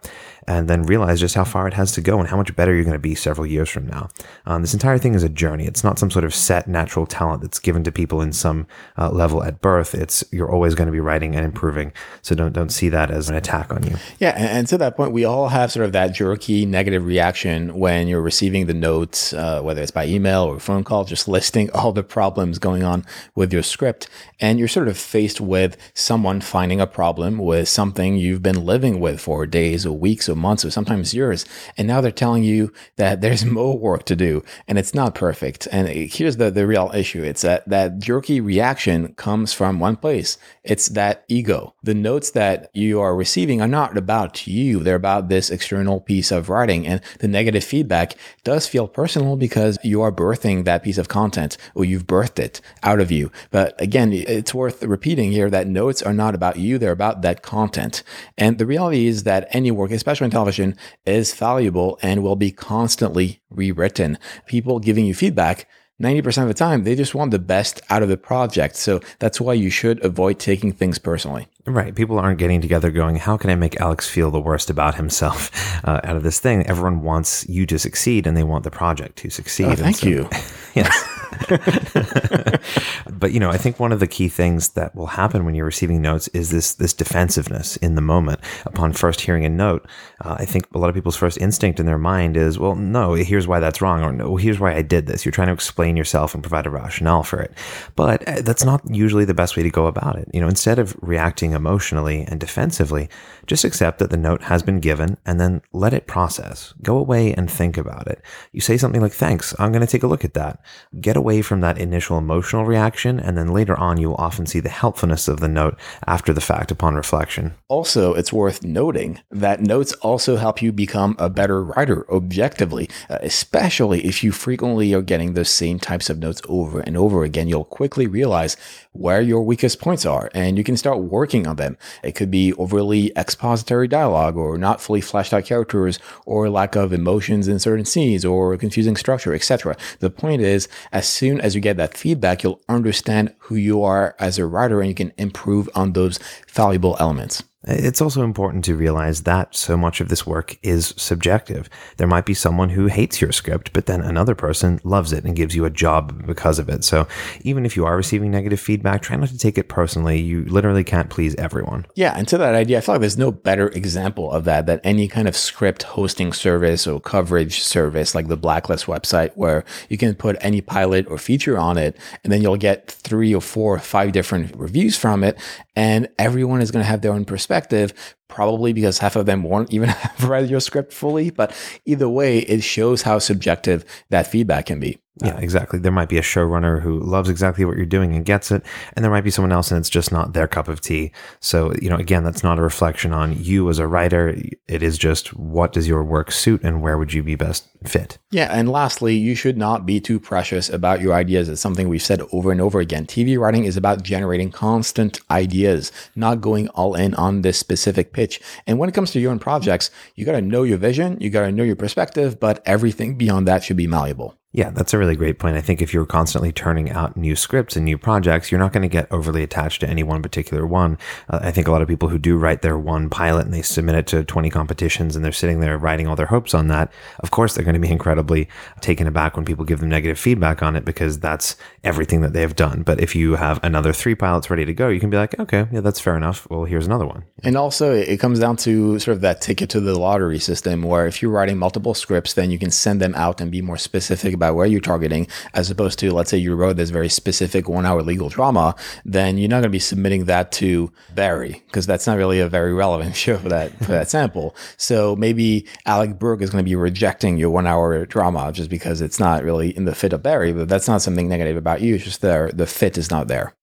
and 0.47 0.69
then 0.69 0.83
realize 0.83 1.21
just 1.21 1.35
how 1.35 1.45
far 1.45 1.67
it 1.67 1.75
has 1.75 1.93
to 1.93 2.01
go 2.01 2.19
and 2.19 2.29
how 2.29 2.37
much 2.37 2.55
better 2.57 2.75
you're 2.75 2.85
going 2.85 2.93
to 2.93 2.99
be 2.99 3.15
several 3.15 3.47
years 3.47 3.69
from 3.69 3.87
now. 3.87 4.09
Um, 4.47 4.63
this 4.63 4.75
entire 4.75 4.99
thing 4.99 5.15
is 5.15 5.23
a 5.23 5.29
journey. 5.29 5.67
It's 5.67 5.85
not 5.85 5.99
some 5.99 6.11
sort 6.11 6.25
of 6.25 6.35
set 6.35 6.69
natural 6.69 7.07
talent 7.07 7.43
that's 7.43 7.59
given 7.59 7.85
to 7.85 7.93
people 7.93 8.21
in 8.21 8.33
some 8.33 8.67
uh, 8.99 9.11
level 9.11 9.43
at 9.43 9.61
birth. 9.61 9.95
It's 9.95 10.25
you're 10.31 10.51
always 10.51 10.75
going 10.75 10.87
to 10.87 10.93
be 10.93 11.01
writing 11.01 11.35
and 11.35 11.45
improving. 11.45 11.93
So 12.23 12.35
don't 12.35 12.53
don't 12.53 12.71
see 12.71 12.89
that 12.91 13.11
as 13.11 13.29
an 13.29 13.37
attack 13.37 13.73
on 13.73 13.83
you. 13.85 13.97
Yeah, 14.19 14.35
and, 14.37 14.59
and 14.59 14.67
to 14.69 14.79
that 14.79 14.97
point, 14.97 15.13
we 15.13 15.25
all 15.25 15.49
have 15.49 15.73
sort 15.73 15.87
of 15.87 15.93
that 15.93 16.15
jerky 16.15 16.67
negative 16.67 17.05
reaction 17.05 17.79
when 17.79 18.09
you're 18.09 18.23
receiving 18.23 18.67
the 18.67 18.75
notes, 18.75 19.33
uh, 19.33 19.61
whether 19.63 19.83
it's 19.83 19.91
by 19.91 20.07
email 20.07 20.43
or 20.43 20.59
phone 20.61 20.85
call, 20.85 21.05
just 21.05 21.29
listing 21.29 21.71
all 21.71 21.93
the 21.93 22.03
problems 22.03 22.59
going 22.59 22.83
on 22.83 23.05
with 23.35 23.53
your 23.53 23.63
script, 23.63 24.09
and 24.41 24.59
you're 24.59 24.69
sort 24.69 24.89
of 24.89 24.97
faced 24.97 25.41
with 25.41 25.77
someone 25.95 26.41
finding 26.41 26.81
a 26.81 26.87
problem 26.87 27.39
with 27.39 27.69
something 27.69 28.17
you've 28.17 28.43
been 28.43 28.65
living 28.65 29.01
with 29.01 29.21
for 29.21 29.47
days 29.47 29.87
or 29.87 29.97
weeks 29.97 30.29
or 30.29 30.34
months 30.37 30.65
or 30.65 30.71
sometimes 30.71 31.15
years. 31.15 31.45
And 31.77 31.89
now 31.89 32.01
they're 32.01 32.11
telling 32.11 32.45
you 32.45 32.73
that 32.97 33.21
there's 33.21 33.45
more 33.61 33.79
work 33.79 34.05
to 34.07 34.17
do 34.17 34.43
and 34.69 34.79
it's 34.79 34.95
not 34.95 35.15
perfect. 35.15 35.69
And 35.73 35.89
here's 35.89 36.37
the, 36.37 36.51
the 36.51 36.67
real 36.67 36.91
issue. 36.95 37.23
It's 37.23 37.43
that 37.43 37.69
that 37.69 37.99
jerky 37.99 38.41
reaction 38.41 39.15
comes 39.15 39.53
from 39.53 39.79
one 39.79 39.97
place. 39.97 40.39
It's 40.63 40.89
that 40.91 41.25
ego. 41.29 41.75
The 41.83 41.95
notes 41.95 42.31
that 42.31 42.71
you 42.75 43.01
are 43.01 43.15
receiving 43.15 43.61
are 43.61 43.69
not 43.69 43.97
about 43.97 44.47
you. 44.47 44.81
They're 44.81 44.95
about 44.95 45.29
this 45.29 45.51
external 45.51 46.01
piece 46.01 46.31
of 46.31 46.49
writing 46.49 46.87
and 46.87 47.01
the 47.21 47.29
negative 47.29 47.65
feedback 47.65 48.15
does 48.43 48.67
feel 48.67 48.89
personal 48.89 49.37
because 49.37 49.79
you 49.83 50.03
are 50.03 50.13
birthing 50.13 50.65
that 50.65 50.83
piece 50.83 50.99
of 50.99 51.09
content 51.09 51.57
or 51.75 51.85
you've 51.85 52.07
birthed 52.07 52.39
it 52.39 52.61
out 52.83 53.01
of 53.01 53.11
you. 53.11 53.31
But 53.51 53.81
again, 53.81 54.13
it's 54.13 54.55
worth 54.55 54.83
repeating 54.83 55.33
here 55.33 55.51
that 55.51 55.67
notes 55.67 56.03
are 56.03 56.13
not 56.13 56.35
about 56.35 56.57
you. 56.59 56.79
They're 56.79 56.93
about 56.93 57.23
that 57.23 57.43
content. 57.43 58.03
And 58.37 58.59
the 58.59 58.67
reality 58.67 59.07
is 59.07 59.25
that 59.25 59.49
any 59.51 59.71
work, 59.71 59.91
especially 59.91 60.24
television 60.31 60.77
is 61.05 61.35
valuable 61.35 61.99
and 62.03 62.23
will 62.23 62.37
be 62.37 62.51
constantly 62.51 63.41
rewritten. 63.51 64.19
People 64.47 64.79
giving 64.81 65.07
you 65.07 65.15
feedback 65.15 65.67
90% 66.03 66.43
of 66.43 66.49
the 66.49 66.55
time, 66.55 66.83
they 66.83 66.97
just 66.97 67.15
want 67.15 67.31
the 67.31 67.39
best 67.39 67.81
out 67.89 68.03
of 68.03 68.09
the 68.09 68.17
project. 68.17 68.75
So 68.75 69.01
that's 69.21 69.41
why 69.41 69.53
you 69.55 69.71
should 69.71 70.05
avoid 70.05 70.41
taking 70.41 70.73
things 70.73 70.99
personally. 70.99 71.47
Right. 71.67 71.95
People 71.95 72.19
aren't 72.19 72.39
getting 72.39 72.61
together 72.61 72.91
going, 72.91 73.17
how 73.17 73.37
can 73.37 73.49
I 73.49 73.55
make 73.55 73.81
Alex 73.81 74.09
feel 74.09 74.31
the 74.31 74.41
worst 74.41 74.71
about 74.71 74.97
himself 74.97 75.51
uh, 75.85 76.01
out 76.03 76.17
of 76.17 76.25
this 76.25 76.41
thing? 76.41 76.67
Everyone 76.67 77.03
wants 77.03 77.49
you 77.49 77.65
to 77.67 77.79
succeed 77.79 78.27
and 78.27 78.37
they 78.37 78.43
want 78.43 78.65
the 78.65 78.71
project 78.71 79.17
to 79.19 79.31
succeed. 79.31 79.67
Oh, 79.67 79.77
thank 79.77 79.97
so, 79.97 80.09
you. 80.09 80.29
yes. 80.75 81.14
but 83.11 83.33
you 83.33 83.41
know, 83.41 83.51
I 83.51 83.57
think 83.57 83.79
one 83.79 83.93
of 83.93 84.01
the 84.01 84.07
key 84.07 84.29
things 84.29 84.71
that 84.71 84.95
will 84.95 85.07
happen 85.07 85.45
when 85.45 85.55
you're 85.55 85.67
receiving 85.67 86.03
notes 86.03 86.29
is 86.29 86.51
this 86.51 86.75
this 86.75 86.93
defensiveness 86.93 87.77
in 87.79 87.95
the 87.95 88.01
moment. 88.01 88.41
Upon 88.67 88.93
first 88.93 89.21
hearing 89.21 89.45
a 89.45 89.49
note, 89.49 89.87
uh, 90.25 90.37
I 90.39 90.45
think 90.45 90.67
a 90.75 90.79
lot 90.79 90.89
of 90.89 90.95
people's 90.95 91.17
first 91.17 91.39
instinct 91.39 91.81
in 91.81 91.87
their 91.87 91.99
mind 91.99 92.37
is, 92.37 92.59
"Well, 92.59 92.75
no, 92.75 93.15
here's 93.15 93.47
why 93.47 93.61
that's 93.61 93.81
wrong," 93.81 94.03
or 94.03 94.13
"No, 94.13 94.37
here's 94.37 94.61
why 94.61 94.75
I 94.75 94.83
did 94.83 95.07
this." 95.07 95.25
You're 95.25 95.33
trying 95.33 95.49
to 95.49 95.55
explain 95.55 95.97
yourself 95.97 96.35
and 96.35 96.43
provide 96.43 96.67
a 96.67 96.71
rationale 96.71 97.23
for 97.23 97.41
it, 97.41 97.53
but 97.97 98.27
uh, 98.29 98.43
that's 98.43 98.65
not 98.65 98.83
usually 98.89 99.25
the 99.25 99.35
best 99.35 99.57
way 99.57 99.63
to 99.63 99.71
go 99.71 99.87
about 99.87 100.17
it. 100.17 100.29
You 100.33 100.41
know, 100.41 100.49
instead 100.49 100.79
of 100.79 100.97
reacting 101.01 101.53
emotionally 101.53 102.23
and 102.29 102.41
defensively, 102.41 103.09
just 103.47 103.65
accept 103.65 103.99
that 103.99 104.11
the 104.11 104.17
note 104.17 104.43
has 104.43 104.63
been 104.63 104.81
given 104.81 105.19
and 105.27 105.41
then 105.41 105.63
let 105.73 105.95
it 105.95 106.07
process. 106.07 106.75
Go 106.83 106.97
away 106.97 107.35
and 107.35 107.51
think 107.51 107.77
about 107.77 108.07
it. 108.07 108.23
You 108.53 108.61
say 108.61 108.77
something 108.77 109.01
like, 109.01 109.13
"Thanks, 109.13 109.55
I'm 109.59 109.73
going 109.73 109.87
to 109.87 109.91
take 109.91 110.03
a 110.03 110.09
look 110.09 110.25
at 110.25 110.35
that." 110.35 110.61
Get 111.01 111.14
away 111.17 111.35
away 111.35 111.43
from 111.43 111.61
that 111.61 111.79
initial 111.79 112.17
emotional 112.17 112.65
reaction, 112.65 113.19
and 113.19 113.37
then 113.37 113.49
later 113.49 113.77
on, 113.77 113.99
you 113.99 114.09
will 114.09 114.17
often 114.17 114.47
see 114.47 114.61
the 114.61 114.69
helpfulness 114.69 115.27
of 115.27 115.41
the 115.41 115.49
note 115.49 115.77
after 116.07 116.33
the 116.33 116.41
fact 116.41 116.71
upon 116.71 116.95
reflection. 116.95 117.55
Also, 117.69 118.15
it's 118.15 118.33
worth 118.33 118.63
noting 118.63 119.21
that 119.31 119.61
notes 119.61 119.93
also 119.95 120.37
help 120.37 120.63
you 120.63 120.71
become 120.71 121.17
a 121.19 121.29
better 121.29 121.65
writer 121.65 122.07
objectively, 122.11 122.89
uh, 123.11 123.19
especially 123.23 124.05
if 124.05 124.23
you 124.23 124.31
frequently 124.31 124.95
are 124.95 125.03
getting 125.03 125.33
those 125.33 125.49
same 125.49 125.79
types 125.79 126.09
of 126.09 126.19
notes 126.19 126.41
over 126.49 126.81
and 126.81 126.97
over 126.97 127.25
again. 127.25 127.49
You'll 127.49 127.65
quickly 127.65 128.07
realize 128.07 128.57
where 128.95 129.21
your 129.21 129.43
weakest 129.43 129.81
points 129.81 130.07
are 130.07 130.31
and 130.35 130.57
you 130.57 130.65
can 130.65 130.77
start 130.77 131.01
working 131.01 131.47
on 131.47 131.57
them. 131.57 131.77
It 132.03 132.15
could 132.15 132.31
be 132.31 132.53
overly 132.55 133.13
expository 133.17 133.89
dialogue 133.89 134.37
or 134.37 134.57
not 134.57 134.81
fully 134.81 135.01
fleshed 135.01 135.35
out 135.35 135.45
characters 135.45 135.99
or 136.25 136.49
lack 136.49 136.77
of 136.77 136.93
emotions 136.93 137.49
in 137.49 137.59
certain 137.59 137.85
scenes 137.85 138.25
or 138.25 138.57
confusing 138.57 138.97
structure, 138.97 139.35
etc. 139.35 139.77
The 139.99 140.11
point 140.11 140.43
is, 140.43 140.69
as 140.93 141.07
soon 141.07 141.41
as 141.41 141.55
you 141.55 141.61
get 141.61 141.77
that 141.77 141.97
feedback, 141.97 142.43
you'll 142.43 142.63
understand 142.69 143.35
who 143.39 143.57
you 143.57 143.83
are 143.83 144.15
as 144.19 144.39
a 144.39 144.47
writer 144.47 144.81
and 144.81 144.89
you 144.89 144.95
can 144.95 145.13
improve 145.19 145.69
on 145.75 145.93
those 145.93 146.19
valuable 146.49 146.97
elements. 147.01 147.43
It's 147.67 148.01
also 148.03 148.23
important 148.23 148.65
to 148.67 148.77
realize 148.77 149.23
that 149.23 149.55
so 149.55 149.77
much 149.77 150.01
of 150.01 150.09
this 150.09 150.27
work 150.27 150.59
is 150.63 150.93
subjective. 150.97 151.71
There 151.97 152.07
might 152.07 152.27
be 152.27 152.35
someone 152.35 152.71
who 152.71 152.87
hates 152.87 153.21
your 153.21 153.33
script, 153.33 153.73
but 153.73 153.87
then 153.87 154.03
another 154.03 154.35
person 154.35 154.81
loves 154.85 155.13
it 155.13 155.25
and 155.25 155.35
gives 155.35 155.55
you 155.55 155.65
a 155.65 155.71
job 155.71 156.27
because 156.27 156.59
of 156.59 156.69
it. 156.69 156.85
So 156.85 157.09
even 157.41 157.65
if 157.65 157.75
you 157.75 157.87
are 157.87 157.97
receiving 157.97 158.31
negative 158.31 158.61
feedback, 158.61 159.01
try 159.01 159.17
not 159.17 159.31
to 159.31 159.39
take 159.39 159.57
it 159.57 159.69
personally. 159.69 160.21
You 160.21 160.45
literally 160.45 160.85
can't 160.85 161.09
please 161.09 161.35
everyone. 161.37 161.87
Yeah. 161.95 162.13
And 162.17 162.29
to 162.29 162.39
that 162.39 162.55
idea, 162.55 162.79
I 162.79 162.81
feel 162.83 162.97
like 162.97 163.01
there's 163.01 163.17
no 163.17 163.33
better 163.33 163.69
example 163.69 164.31
of 164.31 164.45
that 164.45 164.67
than 164.67 164.81
any 164.85 165.09
kind 165.09 165.27
of 165.27 165.37
script 165.37 165.85
hosting 165.85 166.35
service 166.35 166.87
or 166.87 167.01
coverage 167.01 167.63
service 167.63 168.15
like 168.15 168.29
the 168.29 168.37
Blacklist 168.37 168.87
website, 168.87 169.31
where 169.37 169.65
you 169.89 169.97
can 169.97 170.15
put 170.15 170.37
any 170.41 170.61
pilot 170.61 171.07
or 171.09 171.17
feature 171.17 171.59
on 171.59 171.79
it, 171.79 171.97
and 172.23 172.33
then 172.33 172.43
you'll 172.43 172.57
get 172.57 172.91
three 172.91 173.35
or 173.35 173.41
four 173.41 173.77
or 173.77 173.79
five 173.79 174.13
different 174.13 174.55
reviews 174.55 174.99
from 174.99 175.25
it. 175.25 175.39
And 175.77 176.09
everyone 176.19 176.61
is 176.61 176.71
going 176.71 176.85
to 176.85 176.89
have 176.89 177.01
their 177.01 177.13
own 177.13 177.25
perspective 177.25 177.54
perspective, 177.55 178.17
probably 178.29 178.73
because 178.73 178.99
half 178.99 179.17
of 179.17 179.27
them 179.27 179.45
won't 179.45 179.73
even 179.73 179.89
have 179.91 180.29
read 180.29 180.51
your 180.51 180.61
script 180.61 180.93
fully. 180.93 181.31
But 181.31 181.55
either 181.85 182.09
way, 182.09 182.39
it 182.39 182.63
shows 182.63 183.03
how 183.03 183.19
subjective 183.19 183.85
that 184.11 184.27
feedback 184.27 184.67
can 184.67 184.81
be. 184.81 184.99
Yeah, 185.23 185.35
um, 185.35 185.43
exactly. 185.43 185.79
There 185.79 185.93
might 185.93 186.09
be 186.09 186.19
a 186.19 186.23
showrunner 186.23 186.83
who 186.83 186.99
loves 186.99 187.29
exactly 187.29 187.65
what 187.65 187.77
you're 187.77 187.87
doing 187.87 188.15
and 188.17 188.25
gets 188.25 188.51
it, 188.51 188.65
and 188.95 189.05
there 189.05 189.13
might 189.13 189.23
be 189.23 189.31
someone 189.31 189.53
else 189.53 189.71
and 189.71 189.79
it's 189.79 189.91
just 189.91 190.11
not 190.11 190.33
their 190.33 190.49
cup 190.49 190.67
of 190.67 190.81
tea. 190.81 191.13
So, 191.39 191.73
you 191.81 191.89
know, 191.89 191.97
again, 191.97 192.25
that's 192.25 192.43
not 192.43 192.59
a 192.59 192.63
reflection 192.63 193.13
on 193.13 193.41
you 193.41 193.71
as 193.71 193.79
a 193.79 193.87
writer. 193.87 194.37
It 194.67 194.83
is 194.83 194.99
just 194.99 195.35
what 195.37 195.73
does 195.73 195.87
your 195.87 196.03
work 196.03 196.33
suit 196.33 196.63
and 196.65 196.83
where 196.83 196.99
would 196.99 197.13
you 197.13 197.23
be 197.23 197.37
best 197.37 197.69
fit? 197.85 198.19
Yeah, 198.33 198.49
and 198.51 198.69
lastly, 198.69 199.15
you 199.15 199.37
should 199.37 199.57
not 199.57 199.87
be 199.87 200.01
too 200.01 200.19
precious 200.19 200.69
about 200.69 201.01
your 201.01 201.15
ideas. 201.15 201.49
It's 201.49 201.61
something 201.61 201.89
we've 201.89 202.03
said 202.03 202.23
over 202.33 202.51
and 202.51 202.61
over 202.61 202.81
again. 202.81 203.07
TV 203.07 203.39
writing 203.39 203.65
is 203.65 203.77
about 203.77 204.03
generating 204.03 204.51
constant 204.51 205.21
ideas, 205.31 205.93
not 206.17 206.41
going 206.41 206.69
all 206.71 206.95
in 206.97 207.15
on 207.15 207.43
this 207.43 207.59
specific 207.59 208.13
pitch. 208.13 208.41
And 208.67 208.81
when 208.81 208.89
it 208.89 208.95
comes 208.95 209.13
to 209.13 209.21
your 209.21 209.31
own 209.31 209.39
projects, 209.39 209.93
you 210.17 210.25
got 210.25 210.33
to 210.33 210.43
know 210.43 210.65
your 210.65 210.79
vision, 210.79 211.19
you 211.21 211.31
got 211.31 211.43
to 211.43 211.53
know 211.53 211.63
your 211.63 211.77
perspective, 211.77 212.41
but 212.41 212.61
everything 212.67 213.17
beyond 213.17 213.47
that 213.47 213.63
should 213.63 213.77
be 213.77 213.87
malleable. 213.87 214.37
Yeah, 214.55 214.71
that's 214.71 214.95
a 214.95 214.99
really 214.99 215.17
great 215.17 215.41
point. 215.41 215.57
I 215.57 215.61
think 215.61 215.83
if 215.83 215.93
you're 215.93 216.07
constantly 216.07 216.53
turning 216.53 216.89
out 216.93 217.17
new 217.17 217.35
scripts 217.35 217.75
and 217.75 217.85
new 217.85 217.99
projects, 217.99 218.53
you're 218.53 218.61
not 218.61 218.73
going 218.73 218.83
to 218.83 218.89
get 218.89 219.11
overly 219.11 219.43
attached 219.43 219.81
to 219.81 219.89
any 219.89 220.05
one 220.05 220.23
particular 220.23 220.65
one. 220.65 220.97
Uh, 221.29 221.41
I 221.43 221.51
think 221.51 221.67
a 221.67 221.73
lot 221.73 221.83
of 221.83 221.89
people 221.89 222.09
who 222.09 222.19
do 222.19 222.37
write 222.37 222.63
their 222.63 222.79
one 222.79 223.11
pilot 223.11 223.47
and 223.47 223.53
they 223.53 223.63
submit 223.63 223.97
it 223.97 224.07
to 224.07 224.23
20 224.23 224.51
competitions 224.51 225.17
and 225.17 225.25
they're 225.25 225.33
sitting 225.33 225.59
there 225.59 225.77
writing 225.77 226.07
all 226.07 226.15
their 226.15 226.27
hopes 226.27 226.55
on 226.55 226.69
that, 226.69 226.93
of 227.19 227.33
course, 227.33 227.55
they're 227.55 227.65
going 227.65 227.75
to 227.75 227.81
be 227.81 227.91
incredibly 227.91 228.49
taken 228.81 229.09
aback 229.09 229.35
when 229.35 229.45
people 229.45 229.65
give 229.65 229.81
them 229.81 229.89
negative 229.89 230.21
feedback 230.21 230.63
on 230.63 230.77
it 230.77 230.85
because 230.85 231.19
that's 231.19 231.57
everything 231.83 232.21
that 232.21 232.33
they 232.33 232.43
have 232.43 232.55
done. 232.55 232.85
But 232.85 233.01
if 233.01 233.17
you 233.17 233.35
have 233.35 233.59
another 233.65 233.93
three 233.93 234.15
pilots 234.15 234.51
ready 234.51 234.65
to 234.65 234.73
go, 234.73 234.89
you 234.89 235.01
can 235.01 235.11
be 235.11 235.17
like, 235.17 235.37
okay, 235.41 235.67
yeah, 235.73 235.81
that's 235.81 235.99
fair 235.99 236.17
enough. 236.17 236.49
Well, 236.49 236.63
here's 236.63 236.87
another 236.87 237.07
one. 237.07 237.25
And 237.43 237.57
also, 237.57 237.93
it 237.93 238.21
comes 238.21 238.39
down 238.39 238.57
to 238.59 239.01
sort 239.01 239.17
of 239.17 239.21
that 239.23 239.41
ticket 239.41 239.69
to 239.71 239.81
the 239.81 239.99
lottery 239.99 240.39
system 240.39 240.83
where 240.83 241.09
if 241.09 241.23
you're 241.23 241.33
writing 241.33 241.59
multiple 241.59 241.95
scripts, 241.95 242.35
then 242.35 242.53
you 242.53 242.59
can 242.61 242.71
send 242.71 243.01
them 243.01 243.17
out 243.17 243.41
and 243.41 243.51
be 243.51 243.61
more 243.61 243.79
specific 243.79 244.33
about 244.33 244.44
about 244.45 244.57
where 244.57 244.67
you're 244.67 244.81
targeting, 244.81 245.27
as 245.55 245.71
opposed 245.71 245.99
to, 246.01 246.13
let's 246.13 246.31
say 246.31 246.37
you 246.37 246.55
wrote 246.55 246.77
this 246.77 246.91
very 246.91 247.09
specific 247.09 247.69
one 247.69 247.87
hour 247.87 248.03
legal 248.03 248.29
drama, 248.29 248.75
then 249.05 249.39
you're 249.39 249.49
not 249.49 249.57
going 249.57 249.65
to 249.65 249.69
be 249.71 249.79
submitting 249.79 250.27
that 250.27 250.53
to 250.53 250.93
Barry 251.15 251.63
because 251.67 251.87
that's 251.87 252.07
not 252.07 252.19
really 252.19 252.41
a 252.41 252.49
very 252.49 252.75
relevant 252.75 253.17
show 253.25 253.39
for 253.39 253.49
that, 253.49 253.77
for 253.79 253.93
that 253.93 254.11
sample. 254.11 254.55
So 254.77 255.17
maybe 255.17 255.67
Alec 255.87 256.19
Berg 256.19 256.43
is 256.43 256.51
going 256.51 256.65
to 256.65 256.69
be 256.69 256.77
rejecting 256.77 257.39
your 257.39 257.51
one 257.51 257.67
hour 257.67 258.05
drama 258.07 258.53
just 258.53 258.71
because 258.71 259.01
it's 259.01 259.19
not 259.19 259.43
really 259.43 259.75
in 259.77 259.87
the 259.87 259.95
fit 259.95 260.13
of 260.13 260.23
Barry, 260.23 260.53
but 260.53 260.69
that's 260.69 260.89
not 260.89 261.03
something 261.03 261.29
negative 261.29 261.57
about 261.57 261.81
you. 261.81 261.95
It's 261.95 262.05
just 262.05 262.21
there, 262.21 262.51
the 262.53 262.67
fit 262.67 262.99
is 262.99 263.11
not 263.11 263.29
there. 263.29 263.55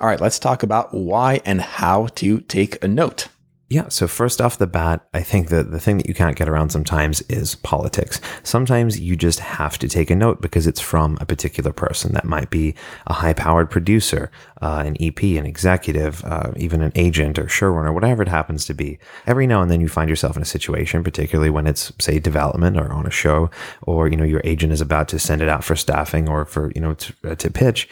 All 0.00 0.06
right, 0.06 0.20
let's 0.20 0.38
talk 0.38 0.62
about 0.62 0.94
why 0.94 1.40
and 1.44 1.60
how 1.60 2.06
to 2.14 2.40
take 2.40 2.82
a 2.84 2.88
note. 2.88 3.28
Yeah. 3.70 3.88
So 3.88 4.08
first 4.08 4.40
off 4.40 4.56
the 4.56 4.66
bat, 4.66 5.06
I 5.12 5.20
think 5.20 5.48
that 5.50 5.70
the 5.70 5.78
thing 5.78 5.98
that 5.98 6.08
you 6.08 6.14
can't 6.14 6.36
get 6.36 6.48
around 6.48 6.70
sometimes 6.70 7.20
is 7.22 7.54
politics. 7.56 8.18
Sometimes 8.42 8.98
you 8.98 9.14
just 9.14 9.40
have 9.40 9.76
to 9.78 9.88
take 9.88 10.10
a 10.10 10.16
note 10.16 10.40
because 10.40 10.66
it's 10.66 10.80
from 10.80 11.18
a 11.20 11.26
particular 11.26 11.70
person. 11.70 12.14
That 12.14 12.24
might 12.24 12.48
be 12.48 12.74
a 13.06 13.12
high 13.12 13.34
powered 13.34 13.68
producer, 13.68 14.30
uh, 14.62 14.82
an 14.86 14.96
EP, 15.00 15.22
an 15.22 15.44
executive, 15.44 16.24
uh, 16.24 16.52
even 16.56 16.80
an 16.80 16.92
agent 16.94 17.38
or 17.38 17.44
showrunner, 17.44 17.92
whatever 17.92 18.22
it 18.22 18.28
happens 18.28 18.64
to 18.66 18.74
be. 18.74 18.98
Every 19.26 19.46
now 19.46 19.60
and 19.60 19.70
then 19.70 19.82
you 19.82 19.88
find 19.88 20.08
yourself 20.08 20.34
in 20.34 20.40
a 20.40 20.46
situation, 20.46 21.04
particularly 21.04 21.50
when 21.50 21.66
it's 21.66 21.92
say 21.98 22.18
development 22.18 22.78
or 22.78 22.90
on 22.90 23.06
a 23.06 23.10
show, 23.10 23.50
or, 23.82 24.08
you 24.08 24.16
know, 24.16 24.24
your 24.24 24.40
agent 24.44 24.72
is 24.72 24.80
about 24.80 25.08
to 25.08 25.18
send 25.18 25.42
it 25.42 25.48
out 25.48 25.62
for 25.62 25.76
staffing 25.76 26.26
or 26.26 26.46
for, 26.46 26.72
you 26.74 26.80
know, 26.80 26.94
to, 26.94 27.14
uh, 27.22 27.34
to 27.34 27.50
pitch 27.50 27.86